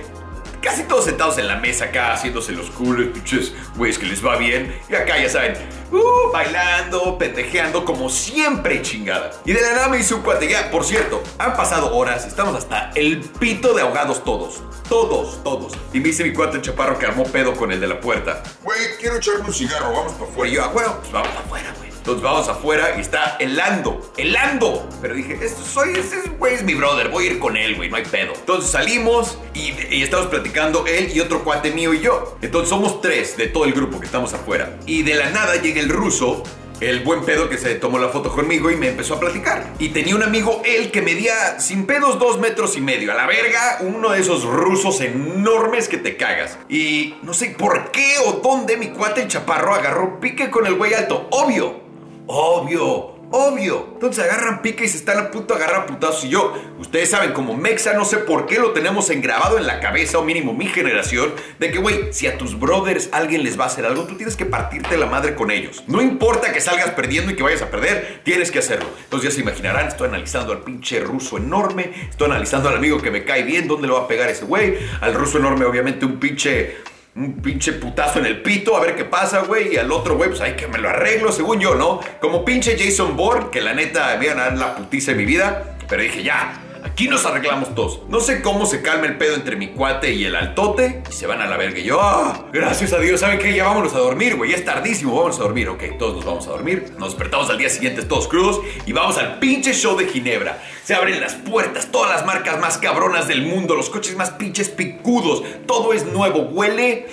Casi 0.66 0.82
todos 0.82 1.04
sentados 1.04 1.38
en 1.38 1.46
la 1.46 1.54
mesa 1.54 1.84
acá, 1.84 2.12
haciéndose 2.12 2.50
los 2.50 2.70
culos, 2.70 3.06
pinches 3.14 3.52
güeyes 3.76 4.00
que 4.00 4.06
les 4.06 4.26
va 4.26 4.36
bien. 4.36 4.76
Y 4.88 4.96
acá, 4.96 5.16
ya 5.16 5.28
saben, 5.28 5.54
uh, 5.92 6.32
bailando, 6.32 7.16
pendejeando, 7.16 7.84
como 7.84 8.10
siempre, 8.10 8.82
chingada. 8.82 9.30
Y 9.44 9.52
de 9.52 9.60
la 9.60 9.74
nada 9.74 9.88
me 9.88 9.98
dice 9.98 10.14
un 10.14 10.22
cuate, 10.22 10.48
ya, 10.48 10.68
por 10.72 10.84
cierto, 10.84 11.22
han 11.38 11.56
pasado 11.56 11.96
horas, 11.96 12.26
estamos 12.26 12.56
hasta 12.56 12.90
el 12.96 13.20
pito 13.20 13.74
de 13.74 13.82
ahogados 13.82 14.24
todos. 14.24 14.60
Todos, 14.88 15.40
todos. 15.44 15.72
Y 15.92 16.00
me 16.00 16.08
dice 16.08 16.24
mi 16.24 16.32
cuate 16.32 16.60
chaparro 16.60 16.98
que 16.98 17.06
armó 17.06 17.22
pedo 17.22 17.54
con 17.54 17.70
el 17.70 17.78
de 17.78 17.86
la 17.86 18.00
puerta. 18.00 18.42
Güey, 18.64 18.96
quiero 18.98 19.18
echarme 19.18 19.44
un 19.44 19.54
cigarro, 19.54 19.92
vamos 19.92 20.14
para 20.14 20.28
afuera. 20.28 20.50
Y 20.50 20.54
yo, 20.56 20.64
ah, 20.64 20.70
bueno, 20.74 20.96
pues 20.98 21.12
vamos 21.12 21.28
para 21.28 21.40
afuera, 21.42 21.74
güey. 21.78 21.85
Entonces 22.06 22.22
vamos 22.22 22.48
afuera 22.48 22.94
y 22.96 23.00
está 23.00 23.36
helando, 23.40 24.12
helando. 24.16 24.88
Pero 25.02 25.16
dije, 25.16 25.40
esto 25.42 25.64
soy, 25.64 25.90
ese 25.90 26.20
güey 26.38 26.54
es 26.54 26.62
mi 26.62 26.74
brother, 26.74 27.08
voy 27.08 27.26
a 27.26 27.30
ir 27.32 27.40
con 27.40 27.56
él, 27.56 27.74
güey, 27.74 27.90
no 27.90 27.96
hay 27.96 28.04
pedo. 28.04 28.32
Entonces 28.32 28.70
salimos 28.70 29.38
y, 29.54 29.72
estamos 30.04 30.28
platicando 30.28 30.86
él 30.86 31.10
y 31.12 31.18
otro 31.18 31.42
cuate 31.42 31.72
mío 31.72 31.92
y 31.94 32.02
yo. 32.02 32.38
Entonces 32.42 32.68
somos 32.68 33.00
tres 33.00 33.36
de 33.36 33.48
todo 33.48 33.64
el 33.64 33.72
grupo 33.72 33.98
que 33.98 34.06
estamos 34.06 34.32
afuera. 34.34 34.78
Y 34.86 35.02
de 35.02 35.16
la 35.16 35.30
nada 35.30 35.56
llega 35.56 35.80
el 35.80 35.88
ruso 35.88 36.44
el 36.78 37.00
buen 37.00 37.24
pedo 37.24 37.48
que 37.48 37.56
se 37.56 37.74
tomó 37.76 37.98
la 37.98 38.10
foto 38.10 38.30
conmigo 38.30 38.70
y 38.70 38.76
me 38.76 38.88
empezó 38.88 39.14
a 39.14 39.20
platicar. 39.20 39.72
Y 39.78 39.88
tenía 39.88 40.14
un 40.14 40.22
amigo, 40.22 40.62
él, 40.64 40.92
que 40.92 41.02
medía 41.02 41.58
sin 41.58 41.86
pedos 41.86 42.20
dos 42.20 42.38
metros 42.38 42.76
y 42.76 42.82
medio. 42.82 43.10
A 43.10 43.14
la 43.16 43.26
verga, 43.26 43.78
uno 43.80 44.10
de 44.10 44.20
esos 44.20 44.44
rusos 44.44 45.00
enormes 45.00 45.88
que 45.88 45.96
te 45.96 46.16
cagas. 46.16 46.58
Y 46.68 47.16
no 47.22 47.34
sé 47.34 47.56
por 47.58 47.90
qué 47.90 48.16
o 48.26 48.34
dónde 48.34 48.76
mi 48.76 48.90
cuate 48.90 49.22
el 49.22 49.28
chaparro 49.28 49.74
agarró 49.74 50.20
pique 50.20 50.50
con 50.50 50.66
el 50.66 50.74
güey 50.74 50.94
alto. 50.94 51.26
Obvio, 51.30 51.85
obvio. 52.26 53.16
Obvio. 53.30 53.88
Entonces 53.94 54.24
agarran 54.24 54.62
pica 54.62 54.84
y 54.84 54.88
se 54.88 54.98
están 54.98 55.18
a 55.18 55.30
punto 55.32 55.54
de 55.54 55.64
agarrar 55.64 55.86
putazos. 55.86 56.24
Y 56.24 56.28
yo, 56.28 56.54
ustedes 56.78 57.10
saben, 57.10 57.32
como 57.32 57.56
Mexa, 57.56 57.92
no 57.94 58.04
sé 58.04 58.18
por 58.18 58.46
qué 58.46 58.60
lo 58.60 58.70
tenemos 58.70 59.10
engrabado 59.10 59.58
en 59.58 59.66
la 59.66 59.80
cabeza, 59.80 60.18
o 60.18 60.22
mínimo 60.22 60.52
mi 60.52 60.66
generación, 60.66 61.32
de 61.58 61.72
que, 61.72 61.78
güey, 61.78 62.12
si 62.12 62.28
a 62.28 62.38
tus 62.38 62.58
brothers 62.58 63.08
alguien 63.10 63.42
les 63.42 63.58
va 63.58 63.64
a 63.64 63.66
hacer 63.66 63.84
algo, 63.84 64.04
tú 64.04 64.14
tienes 64.16 64.36
que 64.36 64.46
partirte 64.46 64.96
la 64.96 65.06
madre 65.06 65.34
con 65.34 65.50
ellos. 65.50 65.82
No 65.88 66.00
importa 66.00 66.52
que 66.52 66.60
salgas 66.60 66.90
perdiendo 66.90 67.32
y 67.32 67.36
que 67.36 67.42
vayas 67.42 67.62
a 67.62 67.70
perder, 67.70 68.20
tienes 68.24 68.52
que 68.52 68.60
hacerlo. 68.60 68.88
Entonces 69.02 69.30
ya 69.30 69.34
se 69.34 69.40
imaginarán, 69.40 69.88
estoy 69.88 70.08
analizando 70.08 70.52
al 70.52 70.62
pinche 70.62 71.00
ruso 71.00 71.36
enorme, 71.36 72.08
estoy 72.08 72.30
analizando 72.30 72.68
al 72.68 72.76
amigo 72.76 73.02
que 73.02 73.10
me 73.10 73.24
cae 73.24 73.42
bien, 73.42 73.66
dónde 73.66 73.88
le 73.88 73.94
va 73.94 74.02
a 74.02 74.08
pegar 74.08 74.30
ese 74.30 74.44
güey. 74.44 74.78
Al 75.00 75.14
ruso 75.14 75.38
enorme, 75.38 75.64
obviamente, 75.64 76.06
un 76.06 76.20
pinche 76.20 76.76
un 77.16 77.40
pinche 77.40 77.72
putazo 77.72 78.18
en 78.18 78.26
el 78.26 78.42
pito, 78.42 78.76
a 78.76 78.80
ver 78.80 78.94
qué 78.94 79.04
pasa, 79.04 79.40
güey. 79.40 79.74
Y 79.74 79.76
al 79.78 79.90
otro, 79.90 80.16
güey, 80.16 80.28
pues 80.28 80.40
hay 80.40 80.52
que 80.52 80.68
me 80.68 80.78
lo 80.78 80.88
arreglo, 80.88 81.32
según 81.32 81.60
yo, 81.60 81.74
¿no? 81.74 82.00
Como 82.20 82.44
pinche 82.44 82.76
Jason 82.78 83.16
Bourne, 83.16 83.48
que 83.50 83.60
la 83.60 83.72
neta 83.72 84.16
dar 84.16 84.58
la 84.58 84.76
putiza 84.76 85.12
de 85.12 85.18
mi 85.18 85.24
vida. 85.24 85.76
Pero 85.88 86.02
dije, 86.02 86.22
ya, 86.22 86.60
Aquí 86.96 87.08
nos 87.08 87.26
arreglamos 87.26 87.74
todos. 87.74 88.00
No 88.08 88.20
sé 88.20 88.40
cómo 88.40 88.64
se 88.64 88.80
calma 88.80 89.04
el 89.04 89.18
pedo 89.18 89.34
entre 89.34 89.54
mi 89.56 89.68
cuate 89.68 90.14
y 90.14 90.24
el 90.24 90.34
altote 90.34 91.02
y 91.10 91.12
se 91.12 91.26
van 91.26 91.42
a 91.42 91.46
la 91.46 91.58
verga. 91.58 91.78
Y 91.78 91.82
yo, 91.82 92.00
ah, 92.00 92.46
gracias 92.54 92.94
a 92.94 92.98
Dios, 92.98 93.20
¿saben 93.20 93.38
qué? 93.38 93.54
Ya 93.54 93.64
vámonos 93.64 93.92
a 93.92 93.98
dormir, 93.98 94.34
güey. 94.34 94.52
Ya 94.52 94.56
es 94.56 94.64
tardísimo, 94.64 95.14
vámonos 95.14 95.38
a 95.38 95.42
dormir. 95.42 95.68
Ok, 95.68 95.82
todos 95.98 96.14
nos 96.16 96.24
vamos 96.24 96.46
a 96.46 96.52
dormir. 96.52 96.94
Nos 96.96 97.10
despertamos 97.10 97.50
al 97.50 97.58
día 97.58 97.68
siguiente 97.68 98.00
todos 98.00 98.28
crudos 98.28 98.62
y 98.86 98.92
vamos 98.94 99.18
al 99.18 99.38
pinche 99.40 99.74
show 99.74 99.94
de 99.94 100.06
Ginebra. 100.06 100.58
Se 100.84 100.94
abren 100.94 101.20
las 101.20 101.34
puertas, 101.34 101.92
todas 101.92 102.10
las 102.10 102.24
marcas 102.24 102.58
más 102.60 102.78
cabronas 102.78 103.28
del 103.28 103.42
mundo, 103.42 103.74
los 103.74 103.90
coches 103.90 104.16
más 104.16 104.30
pinches 104.30 104.70
picudos. 104.70 105.42
Todo 105.66 105.92
es 105.92 106.06
nuevo. 106.06 106.44
Huele, 106.44 107.08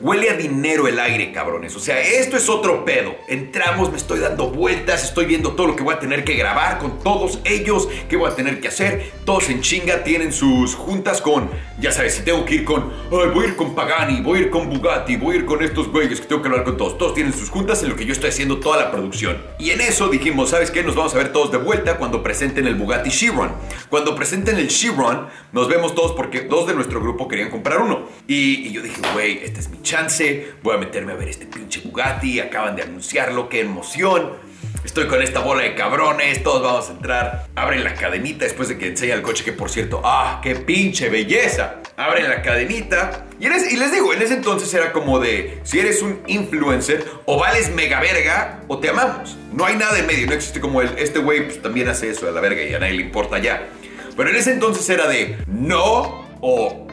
huele 0.00 0.30
a 0.30 0.34
dinero 0.34 0.88
el 0.88 0.98
aire, 0.98 1.32
cabrones. 1.32 1.76
O 1.76 1.80
sea, 1.80 2.00
esto 2.00 2.38
es 2.38 2.48
otro 2.48 2.86
pedo. 2.86 3.14
Entramos, 3.28 3.90
me 3.90 3.98
estoy 3.98 4.20
dando 4.20 4.48
vueltas, 4.48 5.04
estoy 5.04 5.26
viendo 5.26 5.52
todo 5.52 5.66
lo 5.66 5.76
que 5.76 5.82
voy 5.82 5.94
a 5.94 5.98
tener 5.98 6.24
que 6.24 6.36
grabar 6.36 6.78
con 6.78 7.00
todos 7.00 7.40
ellos, 7.44 7.86
qué 8.08 8.16
voy 8.16 8.30
a 8.30 8.34
tener 8.34 8.60
que 8.60 8.68
hacer 8.68 9.25
todos 9.26 9.50
en 9.50 9.60
chinga 9.60 10.04
tienen 10.04 10.32
sus 10.32 10.76
juntas 10.76 11.20
con, 11.20 11.50
ya 11.80 11.90
sabes, 11.90 12.14
si 12.14 12.22
tengo 12.22 12.44
que 12.44 12.54
ir 12.54 12.64
con, 12.64 12.92
ay, 13.10 13.28
voy 13.34 13.46
a 13.46 13.48
ir 13.48 13.56
con 13.56 13.74
Pagani, 13.74 14.20
voy 14.20 14.38
a 14.38 14.42
ir 14.42 14.50
con 14.50 14.70
Bugatti, 14.70 15.16
voy 15.16 15.34
a 15.34 15.38
ir 15.40 15.44
con 15.44 15.62
estos 15.64 15.88
güeyes 15.88 16.20
que 16.20 16.28
tengo 16.28 16.40
que 16.40 16.48
hablar 16.48 16.64
con 16.64 16.76
todos. 16.76 16.96
Todos 16.96 17.12
tienen 17.12 17.32
sus 17.32 17.50
juntas 17.50 17.82
en 17.82 17.88
lo 17.88 17.96
que 17.96 18.06
yo 18.06 18.12
estoy 18.12 18.30
haciendo 18.30 18.60
toda 18.60 18.76
la 18.76 18.92
producción. 18.92 19.42
Y 19.58 19.70
en 19.70 19.80
eso 19.80 20.08
dijimos, 20.08 20.50
¿sabes 20.50 20.70
qué? 20.70 20.84
Nos 20.84 20.94
vamos 20.94 21.12
a 21.14 21.18
ver 21.18 21.32
todos 21.32 21.50
de 21.50 21.58
vuelta 21.58 21.96
cuando 21.96 22.22
presenten 22.22 22.68
el 22.68 22.76
Bugatti 22.76 23.10
Chiron. 23.10 23.50
Cuando 23.90 24.14
presenten 24.14 24.58
el 24.58 24.68
Chiron, 24.68 25.26
nos 25.52 25.66
vemos 25.66 25.96
todos 25.96 26.12
porque 26.12 26.42
dos 26.42 26.68
de 26.68 26.74
nuestro 26.74 27.00
grupo 27.00 27.26
querían 27.26 27.50
comprar 27.50 27.80
uno. 27.80 28.06
Y, 28.28 28.68
y 28.68 28.72
yo 28.72 28.80
dije, 28.80 29.02
güey, 29.12 29.40
esta 29.42 29.58
es 29.58 29.68
mi 29.70 29.82
chance, 29.82 30.52
voy 30.62 30.76
a 30.76 30.78
meterme 30.78 31.12
a 31.12 31.16
ver 31.16 31.28
este 31.28 31.46
pinche 31.46 31.80
Bugatti, 31.80 32.38
acaban 32.38 32.76
de 32.76 32.82
anunciarlo, 32.82 33.48
qué 33.48 33.62
emoción. 33.62 34.46
Estoy 34.86 35.08
con 35.08 35.20
esta 35.20 35.40
bola 35.40 35.64
de 35.64 35.74
cabrones, 35.74 36.44
todos 36.44 36.62
vamos 36.62 36.88
a 36.88 36.92
entrar. 36.92 37.48
Abren 37.56 37.82
la 37.82 37.94
cadenita 37.94 38.44
después 38.44 38.68
de 38.68 38.78
que 38.78 38.86
enseña 38.86 39.14
el 39.14 39.20
coche, 39.20 39.42
que 39.42 39.50
por 39.50 39.68
cierto, 39.68 40.00
¡ah, 40.04 40.40
qué 40.40 40.54
pinche 40.54 41.08
belleza! 41.08 41.80
Abren 41.96 42.28
la 42.28 42.40
cadenita. 42.40 43.26
Y, 43.40 43.48
les 43.48 43.92
digo, 43.92 44.14
en 44.14 44.22
ese 44.22 44.34
entonces 44.34 44.72
era 44.72 44.92
como 44.92 45.18
de, 45.18 45.58
si 45.64 45.80
eres 45.80 46.02
un 46.02 46.22
influencer, 46.28 47.04
o 47.24 47.36
vales 47.36 47.74
mega 47.74 47.98
verga, 47.98 48.60
o 48.68 48.78
te 48.78 48.88
amamos. 48.88 49.36
No 49.52 49.66
hay 49.66 49.74
nada 49.74 49.98
en 49.98 50.06
medio, 50.06 50.28
no 50.28 50.34
existe 50.34 50.60
como 50.60 50.80
el, 50.80 50.96
este 50.96 51.18
güey 51.18 51.46
pues, 51.46 51.60
también 51.60 51.88
hace 51.88 52.08
eso 52.10 52.28
a 52.28 52.30
la 52.30 52.40
verga 52.40 52.62
y 52.62 52.72
a 52.72 52.78
nadie 52.78 52.94
le 52.94 53.02
importa 53.02 53.38
ya. 53.40 53.68
Pero 54.16 54.30
en 54.30 54.36
ese 54.36 54.52
entonces 54.52 54.88
era 54.88 55.08
de, 55.08 55.36
no, 55.48 56.24
o... 56.40 56.86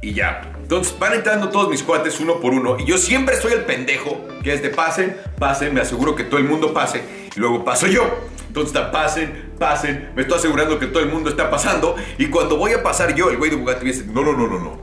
Y 0.00 0.14
ya. 0.14 0.42
Entonces 0.70 0.96
van 1.00 1.14
entrando 1.14 1.48
todos 1.48 1.68
mis 1.68 1.82
cuates 1.82 2.20
uno 2.20 2.38
por 2.38 2.52
uno 2.52 2.76
y 2.78 2.84
yo 2.84 2.96
siempre 2.96 3.34
soy 3.40 3.54
el 3.54 3.64
pendejo 3.64 4.28
que 4.40 4.54
es 4.54 4.62
de 4.62 4.70
pasen, 4.70 5.16
pasen, 5.36 5.74
me 5.74 5.80
aseguro 5.80 6.14
que 6.14 6.22
todo 6.22 6.38
el 6.38 6.46
mundo 6.46 6.72
pase 6.72 7.02
y 7.34 7.40
luego 7.40 7.64
paso 7.64 7.88
yo. 7.88 8.08
Entonces 8.46 8.80
pasen, 8.92 9.50
pasen, 9.58 10.12
me 10.14 10.22
estoy 10.22 10.38
asegurando 10.38 10.78
que 10.78 10.86
todo 10.86 11.02
el 11.02 11.08
mundo 11.08 11.28
está 11.28 11.50
pasando 11.50 11.96
y 12.18 12.26
cuando 12.26 12.56
voy 12.56 12.70
a 12.70 12.84
pasar 12.84 13.16
yo, 13.16 13.30
el 13.30 13.38
güey 13.38 13.50
de 13.50 13.56
Bugatti 13.56 13.84
me 13.84 13.90
dice, 13.90 14.06
no, 14.06 14.22
no, 14.22 14.32
no, 14.32 14.46
no, 14.46 14.60
no, 14.60 14.78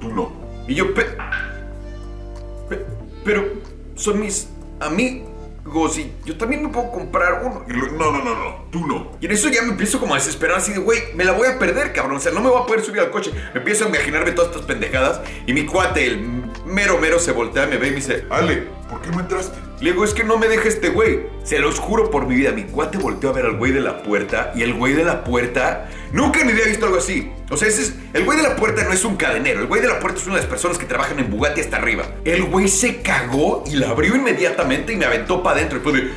tú 0.00 0.10
no. 0.10 0.32
Y 0.68 0.76
yo, 0.76 0.84
pero 3.24 3.44
son 3.96 4.20
mis, 4.20 4.48
a 4.78 4.90
mí, 4.90 5.24
Digo, 5.64 5.88
sí, 5.88 6.12
yo 6.24 6.36
también 6.36 6.62
me 6.62 6.68
puedo 6.70 6.90
comprar 6.90 7.42
uno. 7.44 7.64
Y 7.68 7.72
lo- 7.72 7.92
no, 7.92 8.10
no, 8.12 8.24
no, 8.24 8.34
no, 8.34 8.64
tú 8.70 8.86
no. 8.86 9.12
Y 9.20 9.26
en 9.26 9.32
eso 9.32 9.48
ya 9.48 9.62
me 9.62 9.68
empiezo 9.70 10.00
como 10.00 10.14
a 10.14 10.18
desesperar 10.18 10.58
así 10.58 10.72
de, 10.72 10.78
güey, 10.78 11.00
me 11.14 11.24
la 11.24 11.32
voy 11.32 11.46
a 11.48 11.58
perder, 11.58 11.92
cabrón. 11.92 12.16
O 12.16 12.20
sea, 12.20 12.32
no 12.32 12.40
me 12.40 12.48
voy 12.50 12.62
a 12.62 12.66
poder 12.66 12.82
subir 12.84 13.00
al 13.00 13.10
coche. 13.10 13.32
Me 13.54 13.60
empiezo 13.60 13.84
a 13.84 13.88
imaginarme 13.88 14.32
todas 14.32 14.50
estas 14.50 14.66
pendejadas. 14.66 15.20
Y 15.46 15.52
mi 15.52 15.64
cuate, 15.64 16.04
el 16.06 16.20
mero 16.66 16.98
mero, 16.98 17.18
se 17.20 17.30
voltea, 17.32 17.66
me 17.66 17.76
ve 17.76 17.86
y 17.88 17.90
me 17.90 17.96
dice, 17.96 18.26
Ale, 18.30 18.66
¿por 18.90 19.00
qué 19.02 19.10
no 19.10 19.20
entraste? 19.20 19.58
Le 19.82 19.90
digo, 19.90 20.04
es 20.04 20.14
que 20.14 20.22
no 20.22 20.38
me 20.38 20.46
deja 20.46 20.68
este 20.68 20.90
güey. 20.90 21.26
Se 21.42 21.58
los 21.58 21.80
juro 21.80 22.08
por 22.10 22.26
mi 22.26 22.36
vida. 22.36 22.52
Mi 22.52 22.62
cuate 22.64 22.98
volteó 22.98 23.30
a 23.30 23.32
ver 23.32 23.46
al 23.46 23.56
güey 23.56 23.72
de 23.72 23.80
la 23.80 24.02
puerta. 24.02 24.52
Y 24.54 24.62
el 24.62 24.74
güey 24.74 24.92
de 24.94 25.04
la 25.04 25.24
puerta. 25.24 25.88
Nunca 26.12 26.40
en 26.40 26.46
mi 26.46 26.52
vida 26.52 26.62
he 26.66 26.68
visto 26.68 26.86
algo 26.86 26.98
así. 26.98 27.32
O 27.50 27.56
sea, 27.56 27.66
ese 27.66 27.82
es, 27.82 27.94
el 28.14 28.24
güey 28.24 28.38
de 28.38 28.44
la 28.44 28.54
puerta 28.54 28.84
no 28.84 28.92
es 28.92 29.04
un 29.04 29.16
cadenero. 29.16 29.60
El 29.60 29.66
güey 29.66 29.80
de 29.80 29.88
la 29.88 29.98
puerta 29.98 30.20
es 30.20 30.26
una 30.26 30.36
de 30.36 30.42
las 30.42 30.48
personas 30.48 30.78
que 30.78 30.86
trabajan 30.86 31.18
en 31.18 31.30
Bugatti 31.30 31.60
hasta 31.60 31.78
arriba. 31.78 32.04
El 32.24 32.44
güey 32.44 32.68
se 32.68 33.02
cagó 33.02 33.64
y 33.66 33.74
la 33.74 33.90
abrió 33.90 34.14
inmediatamente 34.14 34.92
y 34.92 34.96
me 34.96 35.04
aventó 35.04 35.42
para 35.42 35.56
adentro. 35.56 35.78
Y 35.78 35.80
fue 35.80 35.92
de. 35.92 36.10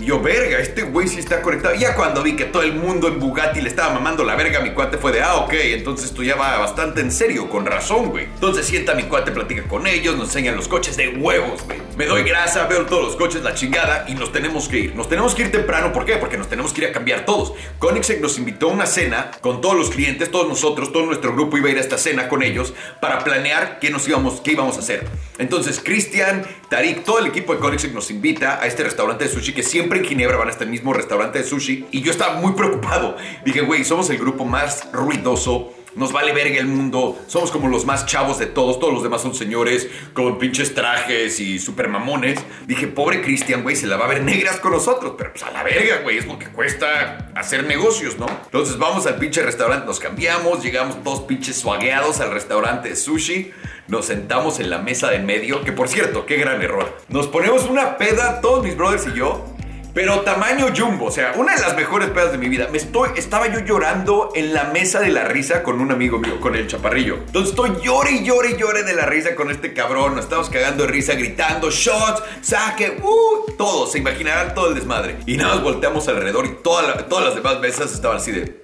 Y 0.00 0.06
yo, 0.06 0.18
verga, 0.18 0.58
este 0.58 0.82
güey 0.82 1.06
sí 1.08 1.18
está 1.18 1.42
conectado. 1.42 1.74
Ya 1.74 1.94
cuando 1.94 2.22
vi 2.22 2.34
que 2.34 2.46
todo 2.46 2.62
el 2.62 2.72
mundo 2.72 3.06
en 3.06 3.20
Bugatti 3.20 3.60
le 3.60 3.68
estaba 3.68 3.92
mamando 3.92 4.24
la 4.24 4.34
verga, 4.34 4.60
mi 4.60 4.70
cuate 4.70 4.96
fue 4.96 5.12
de, 5.12 5.20
ah, 5.20 5.36
ok, 5.36 5.52
entonces 5.52 6.06
esto 6.06 6.22
ya 6.22 6.36
va 6.36 6.56
bastante 6.56 7.02
en 7.02 7.12
serio, 7.12 7.50
con 7.50 7.66
razón, 7.66 8.08
güey. 8.08 8.24
Entonces 8.24 8.64
sienta 8.64 8.94
mi 8.94 9.02
cuate, 9.02 9.30
platica 9.30 9.62
con 9.64 9.86
ellos, 9.86 10.16
nos 10.16 10.28
enseñan 10.28 10.56
los 10.56 10.68
coches 10.68 10.96
de 10.96 11.08
huevos, 11.08 11.62
güey. 11.66 11.78
Me 11.98 12.06
doy 12.06 12.22
grasa, 12.22 12.66
veo 12.66 12.86
todos 12.86 13.04
los 13.04 13.16
coches, 13.16 13.42
la 13.42 13.52
chingada, 13.52 14.06
y 14.08 14.14
nos 14.14 14.32
tenemos 14.32 14.68
que 14.68 14.78
ir. 14.78 14.94
Nos 14.94 15.06
tenemos 15.06 15.34
que 15.34 15.42
ir 15.42 15.52
temprano, 15.52 15.92
¿por 15.92 16.06
qué? 16.06 16.16
Porque 16.16 16.38
nos 16.38 16.48
tenemos 16.48 16.72
que 16.72 16.80
ir 16.80 16.88
a 16.88 16.92
cambiar 16.92 17.26
todos. 17.26 17.52
Koenigsegg 17.78 18.22
nos 18.22 18.38
invitó 18.38 18.70
a 18.70 18.72
una 18.72 18.86
cena 18.86 19.32
con 19.42 19.60
todos 19.60 19.76
los 19.76 19.90
clientes, 19.90 20.30
todos 20.30 20.48
nosotros, 20.48 20.94
todo 20.94 21.04
nuestro 21.04 21.34
grupo 21.34 21.58
iba 21.58 21.68
a 21.68 21.72
ir 21.72 21.76
a 21.76 21.80
esta 21.80 21.98
cena 21.98 22.26
con 22.26 22.42
ellos 22.42 22.72
para 23.02 23.22
planear 23.22 23.78
qué 23.80 23.90
nos 23.90 24.08
íbamos, 24.08 24.40
qué 24.40 24.52
íbamos 24.52 24.76
a 24.76 24.80
hacer. 24.80 25.06
Entonces, 25.36 25.78
Cristian, 25.84 26.46
Tarik, 26.70 27.04
todo 27.04 27.18
el 27.18 27.26
equipo 27.26 27.54
de 27.54 27.60
Koenigsegg 27.60 27.92
nos 27.92 28.10
invita 28.10 28.62
a 28.62 28.66
este 28.66 28.82
restaurante 28.82 29.24
de 29.24 29.30
sushi 29.30 29.52
que 29.52 29.62
siempre 29.62 29.89
en 29.98 30.04
Ginebra 30.04 30.36
van 30.36 30.48
a 30.48 30.50
este 30.50 30.66
mismo 30.66 30.92
restaurante 30.92 31.38
de 31.38 31.44
sushi. 31.44 31.86
Y 31.90 32.02
yo 32.02 32.10
estaba 32.10 32.34
muy 32.34 32.52
preocupado. 32.52 33.16
Dije, 33.44 33.60
güey, 33.62 33.84
somos 33.84 34.08
el 34.10 34.18
grupo 34.18 34.44
más 34.44 34.88
ruidoso. 34.92 35.74
Nos 35.96 36.12
vale 36.12 36.32
verga 36.32 36.60
el 36.60 36.66
mundo. 36.66 37.18
Somos 37.26 37.50
como 37.50 37.68
los 37.68 37.84
más 37.84 38.06
chavos 38.06 38.38
de 38.38 38.46
todos. 38.46 38.78
Todos 38.78 38.94
los 38.94 39.02
demás 39.02 39.22
son 39.22 39.34
señores 39.34 39.88
con 40.14 40.38
pinches 40.38 40.72
trajes 40.72 41.40
y 41.40 41.58
super 41.58 41.88
mamones. 41.88 42.38
Dije, 42.66 42.86
pobre 42.86 43.22
Cristian, 43.22 43.62
güey, 43.62 43.74
se 43.74 43.88
la 43.88 43.96
va 43.96 44.04
a 44.04 44.08
ver 44.08 44.22
negras 44.22 44.60
con 44.60 44.72
nosotros. 44.72 45.14
Pero 45.18 45.32
pues 45.32 45.42
a 45.42 45.50
la 45.50 45.64
verga, 45.64 46.00
güey, 46.02 46.18
es 46.18 46.26
lo 46.26 46.38
que 46.38 46.46
cuesta 46.46 47.30
hacer 47.34 47.64
negocios, 47.64 48.18
¿no? 48.18 48.26
Entonces 48.44 48.78
vamos 48.78 49.06
al 49.06 49.16
pinche 49.16 49.42
restaurante, 49.42 49.86
nos 49.86 49.98
cambiamos, 49.98 50.62
llegamos 50.62 51.02
todos 51.02 51.22
pinches 51.22 51.56
suagueados 51.56 52.20
al 52.20 52.30
restaurante 52.30 52.90
de 52.90 52.96
sushi. 52.96 53.50
Nos 53.88 54.06
sentamos 54.06 54.60
en 54.60 54.70
la 54.70 54.78
mesa 54.78 55.10
de 55.10 55.16
en 55.16 55.26
medio, 55.26 55.64
que 55.64 55.72
por 55.72 55.88
cierto, 55.88 56.24
qué 56.24 56.36
gran 56.36 56.62
error. 56.62 56.96
Nos 57.08 57.26
ponemos 57.26 57.64
una 57.64 57.96
peda, 57.98 58.40
todos 58.40 58.64
mis 58.64 58.76
brothers 58.76 59.08
y 59.08 59.18
yo, 59.18 59.44
pero 59.92 60.20
tamaño 60.20 60.68
jumbo, 60.76 61.06
o 61.06 61.10
sea, 61.10 61.32
una 61.36 61.54
de 61.54 61.60
las 61.60 61.74
mejores 61.76 62.10
pedas 62.10 62.30
de 62.32 62.38
mi 62.38 62.48
vida. 62.48 62.68
Me 62.70 62.78
estoy, 62.78 63.10
estaba 63.16 63.48
yo 63.48 63.60
llorando 63.60 64.30
en 64.34 64.54
la 64.54 64.64
mesa 64.64 65.00
de 65.00 65.08
la 65.08 65.24
risa 65.24 65.62
con 65.64 65.80
un 65.80 65.90
amigo 65.90 66.18
mío, 66.18 66.38
con 66.40 66.54
el 66.54 66.66
chaparrillo. 66.68 67.14
Entonces 67.26 67.50
estoy 67.50 67.72
llore 67.82 68.12
y 68.12 68.24
llore 68.24 68.50
y 68.52 68.56
llore 68.56 68.82
de 68.84 68.92
la 68.94 69.06
risa 69.06 69.34
con 69.34 69.50
este 69.50 69.72
cabrón. 69.74 70.14
Nos 70.14 70.24
estamos 70.24 70.48
cagando 70.48 70.84
de 70.84 70.92
risa, 70.92 71.14
gritando, 71.14 71.70
shots, 71.70 72.22
saque, 72.40 72.98
uh, 73.02 73.52
todo. 73.56 73.86
Se 73.88 73.98
imaginarán 73.98 74.54
todo 74.54 74.68
el 74.68 74.74
desmadre. 74.76 75.16
Y 75.26 75.36
nada 75.36 75.54
más 75.56 75.62
volteamos 75.64 76.06
alrededor 76.08 76.46
y 76.46 76.50
toda 76.62 76.82
la- 76.82 77.08
todas 77.08 77.24
las 77.24 77.34
demás 77.34 77.58
mesas 77.60 77.92
estaban 77.92 78.18
así 78.18 78.30
de... 78.32 78.60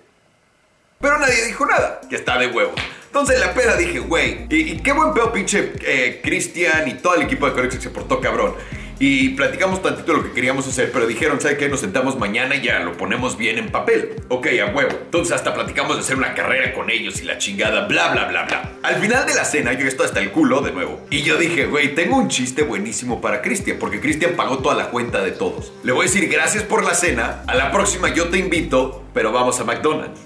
Pero 1.01 1.19
nadie 1.19 1.45
dijo 1.45 1.67
nada, 1.67 2.01
que 2.09 2.17
está 2.17 2.39
de 2.39 2.47
huevo. 2.47 2.73
Entonces 3.07 3.35
en 3.37 3.41
la 3.47 3.53
peda 3.55 3.77
dije, 3.77 3.99
güey, 3.99 4.47
y, 4.49 4.73
y 4.73 4.79
qué 4.81 4.93
buen 4.93 5.13
pedo 5.13 5.33
pinche 5.33 5.73
eh, 5.83 6.21
Cristian 6.23 6.87
y 6.89 6.95
todo 6.95 7.15
el 7.17 7.23
equipo 7.23 7.47
de 7.47 7.53
Conexión 7.53 7.83
se 7.83 7.91
portó 7.91 8.21
cabrón. 8.21 8.55
Y 8.99 9.31
platicamos 9.31 9.83
tantito 9.83 10.15
lo 10.15 10.25
que 10.25 10.33
queríamos 10.33 10.67
hacer, 10.67 10.91
pero 10.91 11.07
dijeron, 11.07 11.41
¿sabe 11.41 11.57
qué? 11.59 11.69
Nos 11.69 11.81
sentamos 11.81 12.19
mañana 12.19 12.57
y 12.57 12.63
ya 12.63 12.81
lo 12.81 12.97
ponemos 12.97 13.37
bien 13.37 13.59
en 13.59 13.71
papel. 13.71 14.17
Ok, 14.29 14.47
a 14.63 14.75
huevo. 14.75 14.93
Entonces 15.05 15.35
hasta 15.35 15.53
platicamos 15.53 15.97
de 15.97 16.03
hacer 16.03 16.17
una 16.17 16.35
carrera 16.35 16.73
con 16.73 16.89
ellos 16.91 17.21
y 17.21 17.25
la 17.25 17.37
chingada, 17.39 17.87
bla, 17.87 18.13
bla, 18.13 18.25
bla, 18.25 18.45
bla. 18.45 18.73
Al 18.83 18.97
final 18.97 19.27
de 19.27 19.35
la 19.35 19.45
cena 19.45 19.75
yo 19.75 19.87
estoy 19.87 20.07
hasta 20.07 20.21
el 20.21 20.31
culo 20.31 20.61
de 20.63 20.73
nuevo. 20.73 21.07
Y 21.11 21.23
yo 21.23 21.37
dije, 21.37 21.67
güey, 21.67 21.95
tengo 21.95 22.17
un 22.17 22.29
chiste 22.29 22.63
buenísimo 22.63 23.21
para 23.21 23.43
Cristian, 23.43 23.79
porque 23.79 24.01
Cristian 24.01 24.33
pagó 24.35 24.59
toda 24.59 24.75
la 24.75 24.89
cuenta 24.91 25.23
de 25.23 25.33
todos. 25.33 25.73
Le 25.83 25.93
voy 25.93 26.07
a 26.07 26.09
decir 26.09 26.29
gracias 26.29 26.65
por 26.65 26.85
la 26.85 26.95
cena, 26.95 27.43
a 27.47 27.55
la 27.55 27.71
próxima 27.71 28.15
yo 28.15 28.29
te 28.29 28.39
invito, 28.39 29.05
pero 29.13 29.33
vamos 29.33 29.61
a 29.61 29.65
McDonald's. 29.65 30.21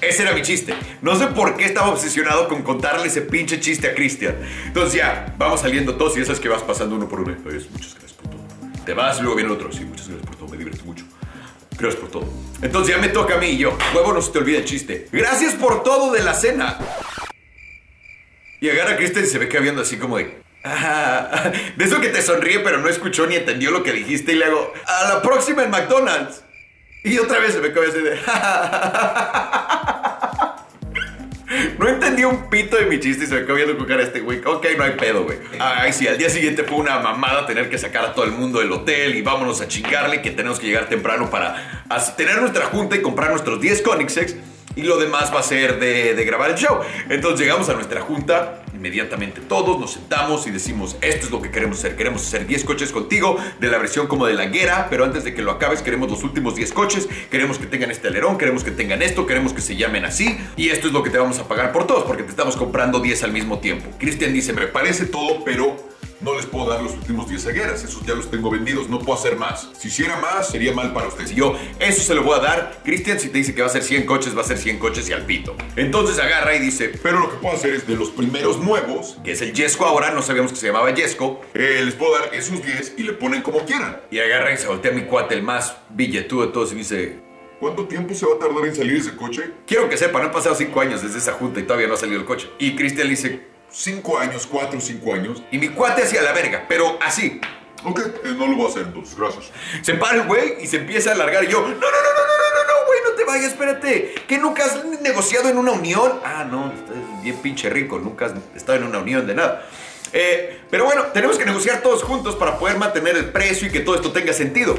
Ese 0.00 0.22
era 0.22 0.32
mi 0.32 0.42
chiste. 0.42 0.74
No 1.02 1.16
sé 1.16 1.28
por 1.28 1.56
qué 1.56 1.64
estaba 1.64 1.88
obsesionado 1.88 2.48
con 2.48 2.62
contarle 2.62 3.06
ese 3.06 3.22
pinche 3.22 3.60
chiste 3.60 3.88
a 3.88 3.94
Cristian. 3.94 4.36
Entonces 4.66 4.94
ya, 4.94 5.34
vamos 5.38 5.60
saliendo 5.60 5.94
todos 5.96 6.16
y 6.18 6.24
sabes 6.24 6.40
que 6.40 6.48
vas 6.48 6.62
pasando 6.62 6.96
uno 6.96 7.08
por 7.08 7.20
uno. 7.20 7.36
Oye, 7.46 7.64
muchas 7.70 7.94
gracias 7.94 8.12
por 8.12 8.30
todo. 8.30 8.40
Te 8.84 8.92
vas 8.92 9.20
luego 9.20 9.36
viene 9.36 9.50
el 9.50 9.56
otro. 9.56 9.72
Sí, 9.72 9.84
muchas 9.84 10.08
gracias 10.08 10.26
por 10.26 10.36
todo. 10.36 10.48
Me 10.48 10.58
divierto 10.58 10.84
mucho. 10.84 11.04
Gracias 11.78 12.00
por 12.00 12.10
todo. 12.10 12.28
Entonces 12.62 12.94
ya 12.94 13.00
me 13.00 13.08
toca 13.08 13.34
a 13.34 13.38
mí 13.38 13.46
y 13.46 13.58
yo. 13.58 13.76
Huevo, 13.94 14.12
no 14.12 14.20
se 14.22 14.30
te 14.30 14.38
olvide 14.38 14.58
el 14.58 14.64
chiste. 14.64 15.08
Gracias 15.10 15.54
por 15.54 15.82
todo 15.82 16.12
de 16.12 16.22
la 16.22 16.34
cena. 16.34 16.78
Y 18.60 18.68
agarra 18.68 18.92
a 18.92 18.96
Cristian 18.96 19.24
y 19.24 19.28
se 19.28 19.38
ve 19.38 19.48
que 19.48 19.58
así 19.58 19.96
como 19.96 20.18
de. 20.18 20.38
"Ah", 20.64 21.50
de 21.76 21.84
eso 21.84 22.00
que 22.00 22.08
te 22.08 22.22
sonríe 22.22 22.60
pero 22.60 22.78
no 22.78 22.88
escuchó 22.88 23.26
ni 23.26 23.36
entendió 23.36 23.70
lo 23.70 23.82
que 23.82 23.92
dijiste 23.92 24.32
y 24.32 24.36
le 24.36 24.46
hago, 24.46 24.72
a 24.86 25.08
la 25.14 25.22
próxima 25.22 25.64
en 25.64 25.70
McDonald's. 25.70 26.43
Y 27.04 27.18
otra 27.18 27.38
vez 27.38 27.52
se 27.52 27.60
me 27.60 27.70
cae 27.72 27.86
así 27.88 28.00
de... 28.00 28.18
No 31.78 31.88
entendí 31.88 32.24
un 32.24 32.48
pito 32.48 32.76
de 32.76 32.86
mi 32.86 32.98
chiste 32.98 33.24
y 33.24 33.26
se 33.26 33.34
me 33.34 33.40
acabó 33.42 33.56
viendo 33.56 33.76
con 33.76 34.00
este 34.00 34.20
güey. 34.20 34.40
Ok, 34.44 34.66
no 34.76 34.84
hay 34.84 34.92
pedo, 34.92 35.24
güey. 35.24 35.38
Ay, 35.60 35.92
sí, 35.92 36.08
al 36.08 36.16
día 36.18 36.30
siguiente 36.30 36.64
fue 36.64 36.78
una 36.78 36.98
mamada 36.98 37.46
tener 37.46 37.70
que 37.70 37.78
sacar 37.78 38.06
a 38.06 38.14
todo 38.14 38.24
el 38.24 38.32
mundo 38.32 38.58
del 38.58 38.72
hotel 38.72 39.14
y 39.14 39.22
vámonos 39.22 39.60
a 39.60 39.68
chingarle 39.68 40.22
que 40.22 40.30
tenemos 40.30 40.58
que 40.58 40.66
llegar 40.66 40.88
temprano 40.88 41.30
para 41.30 41.84
tener 42.16 42.40
nuestra 42.40 42.64
junta 42.66 42.96
y 42.96 43.02
comprar 43.02 43.30
nuestros 43.30 43.60
10 43.60 43.82
Koenigseggs 43.82 44.34
y 44.74 44.82
lo 44.82 44.96
demás 44.96 45.32
va 45.32 45.40
a 45.40 45.44
ser 45.44 45.78
de 45.78 46.24
grabar 46.24 46.50
el 46.50 46.56
show. 46.56 46.80
Entonces 47.08 47.38
llegamos 47.38 47.68
a 47.68 47.74
nuestra 47.74 48.00
junta, 48.00 48.63
inmediatamente 48.84 49.40
todos 49.40 49.80
nos 49.80 49.92
sentamos 49.92 50.46
y 50.46 50.50
decimos, 50.50 50.96
esto 51.00 51.24
es 51.24 51.32
lo 51.32 51.40
que 51.40 51.50
queremos 51.50 51.78
hacer. 51.78 51.96
Queremos 51.96 52.26
hacer 52.26 52.46
10 52.46 52.64
coches 52.64 52.92
contigo, 52.92 53.38
de 53.58 53.68
la 53.68 53.78
versión 53.78 54.06
como 54.06 54.26
de 54.26 54.34
la 54.34 54.44
guerra, 54.44 54.88
pero 54.90 55.04
antes 55.04 55.24
de 55.24 55.32
que 55.32 55.40
lo 55.40 55.52
acabes 55.52 55.80
queremos 55.80 56.10
los 56.10 56.22
últimos 56.22 56.54
10 56.54 56.72
coches, 56.72 57.08
queremos 57.30 57.56
que 57.58 57.64
tengan 57.64 57.90
este 57.90 58.08
alerón, 58.08 58.36
queremos 58.36 58.62
que 58.62 58.72
tengan 58.72 59.00
esto, 59.00 59.26
queremos 59.26 59.54
que 59.54 59.62
se 59.62 59.76
llamen 59.76 60.04
así, 60.04 60.36
y 60.56 60.68
esto 60.68 60.88
es 60.88 60.92
lo 60.92 61.02
que 61.02 61.08
te 61.08 61.16
vamos 61.16 61.38
a 61.38 61.48
pagar 61.48 61.72
por 61.72 61.86
todos, 61.86 62.04
porque 62.04 62.24
te 62.24 62.30
estamos 62.30 62.56
comprando 62.56 63.00
10 63.00 63.22
al 63.22 63.32
mismo 63.32 63.58
tiempo. 63.58 63.88
Cristian 63.98 64.32
dice, 64.32 64.52
me 64.52 64.64
Me 64.64 64.70
parece 64.70 65.04
todo, 65.04 65.44
pero 65.44 65.76
no 66.24 66.34
les 66.34 66.46
puedo 66.46 66.70
dar 66.70 66.82
los 66.82 66.92
últimos 66.94 67.28
10 67.28 67.46
agueras. 67.48 67.84
Esos 67.84 68.04
ya 68.04 68.14
los 68.14 68.30
tengo 68.30 68.50
vendidos. 68.50 68.88
No 68.88 68.98
puedo 68.98 69.18
hacer 69.18 69.36
más. 69.36 69.68
Si 69.78 69.88
hiciera 69.88 70.16
más, 70.16 70.48
sería 70.48 70.72
mal 70.72 70.92
para 70.92 71.08
ustedes. 71.08 71.32
Y 71.32 71.34
yo, 71.36 71.54
eso 71.78 72.02
se 72.02 72.14
lo 72.14 72.22
voy 72.24 72.38
a 72.38 72.42
dar. 72.42 72.80
Cristian, 72.82 73.20
si 73.20 73.28
te 73.28 73.38
dice 73.38 73.54
que 73.54 73.60
va 73.60 73.66
a 73.68 73.70
ser 73.70 73.82
100 73.82 74.06
coches, 74.06 74.36
va 74.36 74.40
a 74.40 74.44
ser 74.44 74.58
100 74.58 74.78
coches 74.78 75.08
y 75.08 75.12
al 75.12 75.26
pito. 75.26 75.54
Entonces 75.76 76.18
agarra 76.18 76.56
y 76.56 76.60
dice, 76.60 76.88
Pero 77.02 77.20
lo 77.20 77.30
que 77.30 77.36
puedo 77.36 77.54
hacer 77.54 77.74
es 77.74 77.86
de 77.86 77.94
los 77.96 78.10
primeros 78.10 78.58
nuevos, 78.58 79.18
que 79.22 79.32
es 79.32 79.42
el 79.42 79.52
Yesco 79.52 79.84
ahora, 79.84 80.10
no 80.12 80.22
sabíamos 80.22 80.52
que 80.52 80.58
se 80.58 80.66
llamaba 80.66 80.92
Yesco. 80.94 81.42
eh, 81.52 81.82
les 81.84 81.94
puedo 81.94 82.18
dar 82.18 82.34
esos 82.34 82.62
10 82.64 82.94
y 82.96 83.02
le 83.02 83.12
ponen 83.12 83.42
como 83.42 83.64
quieran. 83.66 84.00
Y 84.10 84.18
agarra 84.18 84.52
y 84.52 84.56
se 84.56 84.66
voltea 84.66 84.90
a 84.90 84.94
mi 84.94 85.02
cuate, 85.02 85.34
el 85.34 85.42
más 85.42 85.76
billetudo 85.90 86.46
de 86.46 86.52
todos, 86.52 86.72
y 86.72 86.76
dice, 86.76 87.18
¿Cuánto 87.60 87.86
tiempo 87.86 88.14
se 88.14 88.26
va 88.26 88.34
a 88.34 88.38
tardar 88.38 88.66
en 88.66 88.74
salir 88.74 88.96
ese 88.96 89.14
coche? 89.14 89.42
quiero 89.66 89.88
que 89.88 89.96
sepan, 89.96 90.22
han 90.22 90.32
pasado 90.32 90.54
5 90.54 90.80
años 90.80 91.02
desde 91.02 91.18
esa 91.18 91.32
junta 91.32 91.60
y 91.60 91.62
todavía 91.62 91.86
no 91.86 91.94
ha 91.94 91.96
salido 91.96 92.18
el 92.18 92.26
coche. 92.26 92.48
Y 92.58 92.74
Cristian 92.76 93.06
le 93.06 93.10
dice, 93.12 93.40
Cinco 93.76 94.18
años, 94.18 94.46
cuatro 94.46 94.78
o 94.78 94.80
cinco 94.80 95.14
años. 95.14 95.42
y 95.50 95.58
mi 95.58 95.68
cuate 95.68 96.04
hacia 96.04 96.22
la 96.22 96.32
verga, 96.32 96.64
pero 96.68 96.96
así. 97.02 97.40
Ok, 97.84 98.00
eh, 98.24 98.34
no 98.38 98.46
lo 98.46 98.56
voy 98.56 98.66
a 98.66 98.68
hacer 98.68 98.82
entonces, 98.82 99.18
gracias. 99.18 99.50
Se 99.82 99.94
para 99.94 100.22
el 100.22 100.28
güey 100.28 100.62
y 100.62 100.66
se 100.68 100.76
empieza 100.76 101.10
a 101.10 101.14
alargar 101.14 101.42
y 101.44 101.48
yo, 101.48 101.60
no, 101.60 101.66
no, 101.66 101.74
no, 101.74 101.80
no, 101.80 101.80
no, 101.80 101.90
no, 101.90 102.80
no, 102.80 102.86
güey, 102.86 103.00
no 103.04 103.16
te 103.16 103.24
vayas, 103.24 103.46
espérate. 103.52 104.14
¿Que 104.28 104.38
nunca 104.38 104.64
has 104.64 104.84
negociado 105.02 105.48
en 105.48 105.58
una 105.58 105.72
unión? 105.72 106.20
Ah, 106.24 106.46
no, 106.48 106.72
estás 106.72 106.96
bien 107.22 107.36
pinche 107.38 107.68
rico, 107.68 107.98
nunca 107.98 108.26
has 108.26 108.34
estado 108.54 108.78
en 108.78 108.84
una 108.84 109.00
unión 109.00 109.26
de 109.26 109.34
nada. 109.34 109.66
Eh, 110.16 110.60
pero 110.70 110.84
bueno, 110.84 111.06
tenemos 111.12 111.36
que 111.36 111.44
negociar 111.44 111.82
todos 111.82 112.04
juntos 112.04 112.36
para 112.36 112.56
poder 112.56 112.78
mantener 112.78 113.16
el 113.16 113.26
precio 113.26 113.66
y 113.66 113.72
que 113.72 113.80
todo 113.80 113.96
esto 113.96 114.12
tenga 114.12 114.32
sentido. 114.32 114.78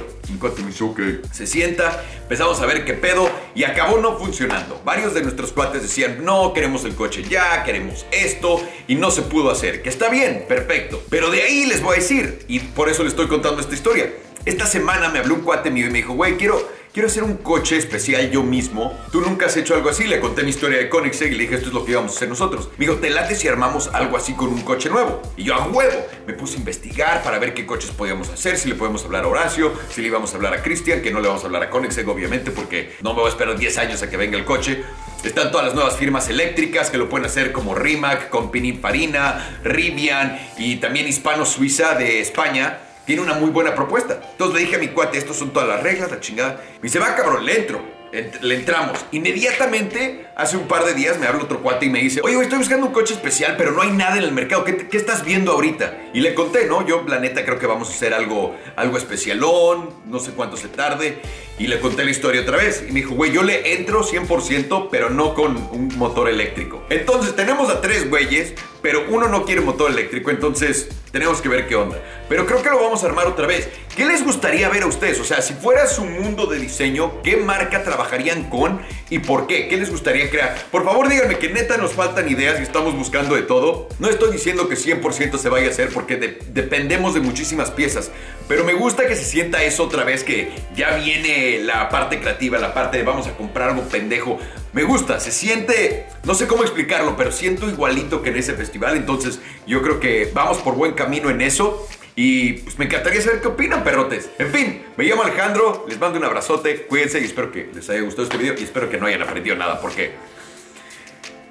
Ok. 0.80 1.00
Se 1.32 1.46
sienta, 1.46 2.04
empezamos 2.22 2.62
a 2.62 2.66
ver 2.66 2.86
qué 2.86 2.94
pedo 2.94 3.30
y 3.54 3.66
acabó 3.66 3.98
no 3.98 4.18
funcionando. 4.18 4.82
Varios 4.86 5.14
de 5.14 5.22
nuestros 5.22 5.52
cuates 5.52 5.82
decían, 5.82 6.24
no, 6.24 6.54
queremos 6.54 6.86
el 6.86 6.96
coche 6.96 7.24
ya, 7.24 7.64
queremos 7.64 8.06
esto 8.12 8.62
y 8.88 8.96
no 8.96 9.12
se 9.12 9.24
pudo 9.24 9.52
hacer. 9.52 9.82
Que 9.82 9.90
está 9.90 10.10
bien, 10.10 10.46
perfecto. 10.48 11.04
Pero 11.10 11.30
de 11.30 11.44
ahí 11.44 11.66
les 11.66 11.82
voy 11.82 11.98
a 11.98 12.00
decir, 12.00 12.46
y 12.48 12.60
por 12.60 12.88
eso 12.88 13.04
les 13.04 13.12
estoy 13.12 13.28
contando 13.28 13.60
esta 13.60 13.74
historia. 13.74 14.10
Esta 14.46 14.66
semana 14.66 15.10
me 15.10 15.20
habló 15.20 15.36
un 15.36 15.42
cuate 15.42 15.70
mío 15.70 15.88
y 15.88 15.90
me 15.90 15.98
dijo, 15.98 16.14
güey, 16.14 16.38
quiero, 16.38 16.66
quiero 16.96 17.10
hacer 17.10 17.24
un 17.24 17.36
coche 17.36 17.76
especial 17.76 18.32
yo 18.32 18.42
mismo. 18.42 18.98
Tú 19.12 19.20
nunca 19.20 19.48
has 19.48 19.58
hecho 19.58 19.76
algo 19.76 19.90
así. 19.90 20.06
Le 20.06 20.22
conté 20.22 20.44
mi 20.44 20.52
historia 20.52 20.78
de 20.78 20.88
Koenigsegg 20.88 21.34
y 21.34 21.36
le 21.36 21.44
dije, 21.44 21.56
esto 21.56 21.68
es 21.68 21.74
lo 21.74 21.84
que 21.84 21.92
íbamos 21.92 22.14
a 22.14 22.16
hacer 22.16 22.30
nosotros. 22.30 22.70
Me 22.78 22.86
dijo, 22.86 23.00
te 23.00 23.10
late 23.10 23.36
si 23.36 23.50
armamos 23.50 23.90
algo 23.92 24.16
así 24.16 24.34
con 24.34 24.48
un 24.48 24.62
coche 24.62 24.90
nuevo. 24.90 25.22
Y 25.36 25.44
yo 25.44 25.56
a 25.56 25.68
huevo 25.68 26.08
me 26.26 26.32
puse 26.32 26.56
a 26.56 26.60
investigar 26.60 27.22
para 27.22 27.38
ver 27.38 27.54
qué 27.54 27.66
coches 27.66 27.92
podíamos 27.92 28.30
hacer, 28.30 28.58
si 28.58 28.70
le 28.70 28.76
podemos 28.76 29.04
hablar 29.04 29.26
a 29.26 29.28
Horacio, 29.28 29.74
si 29.90 30.00
le 30.00 30.08
íbamos 30.08 30.32
a 30.32 30.38
hablar 30.38 30.54
a 30.54 30.64
Cristian, 30.64 31.02
que 31.02 31.12
no 31.12 31.20
le 31.20 31.28
vamos 31.28 31.44
a 31.44 31.48
hablar 31.48 31.64
a 31.64 31.70
Koenigsegg 31.70 32.08
obviamente 32.08 32.52
porque 32.52 32.96
no 33.02 33.10
me 33.10 33.20
voy 33.20 33.26
a 33.26 33.32
esperar 33.32 33.58
10 33.60 33.78
años 33.78 34.02
a 34.02 34.10
que 34.10 34.16
venga 34.16 34.38
el 34.38 34.46
coche. 34.46 34.82
Están 35.22 35.52
todas 35.52 35.66
las 35.66 35.76
nuevas 35.76 35.98
firmas 35.98 36.30
eléctricas 36.30 36.90
que 36.90 36.98
lo 36.98 37.10
pueden 37.10 37.26
hacer 37.26 37.52
como 37.52 37.76
Rimac, 37.76 38.30
con 38.30 38.52
Pininfarina, 38.52 39.60
Rivian 39.66 40.40
y 40.58 40.78
también 40.78 41.10
Hispano 41.10 41.46
Suiza 41.46 41.96
de 41.96 42.22
España 42.22 42.85
tiene 43.06 43.22
una 43.22 43.34
muy 43.36 43.50
buena 43.50 43.74
propuesta. 43.76 44.20
Entonces 44.32 44.56
le 44.56 44.62
dije 44.66 44.76
a 44.76 44.80
mi 44.80 44.88
cuate, 44.90 45.18
estos 45.18 45.38
son 45.38 45.52
todas 45.52 45.68
las 45.70 45.82
reglas, 45.84 46.12
la 46.12 46.20
chingada. 46.20 46.62
Me 46.76 46.82
dice, 46.84 47.00
va 47.00 47.16
cabrón, 47.16 47.46
le 47.46 47.58
entro. 47.60 47.96
Ent- 48.12 48.40
Le 48.42 48.56
entramos. 48.56 49.06
Inmediatamente, 49.12 50.26
hace 50.36 50.56
un 50.58 50.68
par 50.68 50.86
de 50.86 50.94
días, 50.94 51.18
me 51.20 51.28
habla 51.28 51.44
otro 51.44 51.62
cuate 51.62 51.86
y 51.86 51.90
me 51.90 52.00
dice, 52.00 52.22
oye, 52.24 52.40
estoy 52.42 52.60
buscando 52.60 52.86
un 52.88 52.94
coche 52.94 53.14
especial, 53.14 53.56
pero 53.58 53.72
no 53.72 53.82
hay 53.82 53.92
nada 53.92 54.18
en 54.18 54.24
el 54.24 54.32
mercado. 54.32 54.64
¿Qué, 54.64 54.88
qué 54.88 54.96
estás 54.98 55.26
viendo 55.26 55.52
ahorita? 55.52 55.98
Y 56.14 56.22
le 56.22 56.34
conté, 56.34 56.66
¿no? 56.68 56.86
Yo, 56.86 57.04
la 57.08 57.20
neta, 57.20 57.44
creo 57.44 57.60
que 57.60 57.68
vamos 57.68 57.90
a 57.90 57.94
hacer 57.94 58.14
algo, 58.14 58.56
algo 58.78 58.98
especialón, 58.98 59.90
no 60.06 60.20
sé 60.20 60.32
cuánto 60.32 60.56
se 60.58 60.68
tarde. 60.70 61.20
Y 61.58 61.68
le 61.68 61.80
conté 61.80 62.04
la 62.04 62.12
historia 62.12 62.42
otra 62.42 62.58
vez. 62.58 62.84
Y 62.88 62.92
me 62.92 63.00
dijo, 63.02 63.16
güey, 63.16 63.32
yo 63.32 63.42
le 63.44 63.76
entro 63.76 64.04
100%, 64.04 64.90
pero 64.92 65.10
no 65.10 65.34
con 65.34 65.56
un 65.72 65.98
motor 65.98 66.28
eléctrico. 66.30 66.84
Entonces, 66.90 67.36
tenemos 67.36 67.70
a 67.70 67.80
tres 67.82 68.10
güeyes, 68.10 68.54
pero 68.82 69.06
uno 69.10 69.28
no 69.30 69.46
quiere 69.46 69.62
motor 69.62 69.90
eléctrico, 69.90 70.30
entonces 70.30 70.90
tenemos 71.12 71.42
que 71.42 71.50
ver 71.50 71.68
qué 71.68 71.76
onda. 71.76 71.98
Pero 72.30 72.46
creo 72.46 72.62
que 72.62 72.70
lo 72.70 72.80
vamos 72.80 73.04
a 73.04 73.08
armar 73.08 73.26
otra 73.26 73.48
vez. 73.48 73.68
¿Qué 73.96 74.06
les 74.06 74.24
gustaría 74.24 74.68
ver 74.70 74.84
a 74.84 74.88
ustedes? 74.88 75.20
O 75.20 75.24
sea, 75.24 75.42
si 75.42 75.54
fuera 75.54 75.88
su 75.88 76.04
mundo 76.04 76.46
de 76.46 76.60
diseño, 76.60 77.22
¿qué 77.24 77.38
marca 77.38 77.84
trabajarían 77.84 78.50
con 78.50 78.82
y 79.10 79.20
por 79.20 79.48
qué? 79.48 79.68
¿Qué 79.70 79.78
les 79.78 79.90
gustaría 79.90 80.30
crear? 80.30 80.56
Por 80.72 80.84
favor, 80.84 81.08
díganme 81.10 81.40
que 81.40 81.50
neta 81.50 81.78
nos 81.78 81.94
faltan 81.94 82.30
ideas 82.30 82.60
y 82.60 82.64
estamos 82.64 82.96
buscando 82.96 83.36
de 83.36 83.44
todo. 83.44 83.88
No 84.00 84.10
estoy 84.10 84.34
diciendo 84.34 84.68
que 84.68 84.76
100% 84.76 85.38
se 85.40 85.50
vaya 85.50 85.68
a 85.68 85.70
hacer 85.72 85.90
porque 85.94 86.18
de- 86.18 86.38
dependemos 86.54 87.14
de 87.14 87.22
muchísimas 87.22 87.72
piezas, 87.72 88.12
pero 88.50 88.66
me 88.66 88.74
gusta 88.74 89.08
que 89.08 89.16
se 89.16 89.24
sienta 89.24 89.64
eso 89.64 89.84
otra 89.86 90.04
vez, 90.04 90.24
que 90.24 90.52
ya 90.76 90.98
viene 90.98 91.45
la 91.64 91.90
parte 91.90 92.20
creativa, 92.20 92.58
la 92.60 92.74
parte 92.74 92.98
de 92.98 93.04
vamos 93.04 93.28
a 93.28 93.36
comprar 93.36 93.70
algo 93.70 93.84
pendejo. 93.84 94.40
Me 94.74 94.84
gusta, 94.84 95.20
se 95.20 95.32
siente, 95.32 96.06
no 96.24 96.34
sé 96.34 96.48
cómo 96.48 96.64
explicarlo, 96.64 97.16
pero 97.16 97.32
siento 97.32 97.70
igualito 97.70 98.22
que 98.22 98.30
en 98.30 98.38
ese 98.38 98.54
festival, 98.54 98.98
entonces 98.98 99.40
yo 99.66 99.82
creo 99.82 100.00
que 100.00 100.30
vamos 100.34 100.58
por 100.58 100.76
buen 100.76 100.94
camino 100.94 101.30
en 101.30 101.42
eso. 101.42 101.88
Y 102.18 102.54
pues 102.54 102.80
me 102.80 102.86
encantaría 102.86 103.22
saber 103.22 103.42
qué 103.42 103.50
opinan, 103.50 103.84
perrotes. 103.84 104.30
En 104.40 104.50
fin, 104.50 104.86
me 104.96 105.04
llamo 105.04 105.24
Alejandro, 105.24 105.86
les 105.90 106.00
mando 106.00 106.18
un 106.18 106.24
abrazote, 106.24 106.86
cuídense 106.88 107.20
y 107.20 107.26
espero 107.26 107.52
que 107.52 107.70
les 107.74 107.90
haya 107.90 108.02
gustado 108.02 108.24
este 108.24 108.38
video 108.38 108.56
y 108.58 108.64
espero 108.64 108.90
que 108.90 108.98
no 108.98 109.08
hayan 109.08 109.22
aprendido 109.22 109.56
nada 109.56 109.82
porque... 109.82 110.14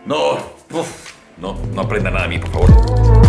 No, 0.06 0.38
no, 1.38 1.60
no 1.74 1.80
aprendan 1.80 2.14
nada 2.14 2.26
de 2.26 2.28
mí, 2.28 2.38
por 2.38 2.50
favor. 2.50 3.23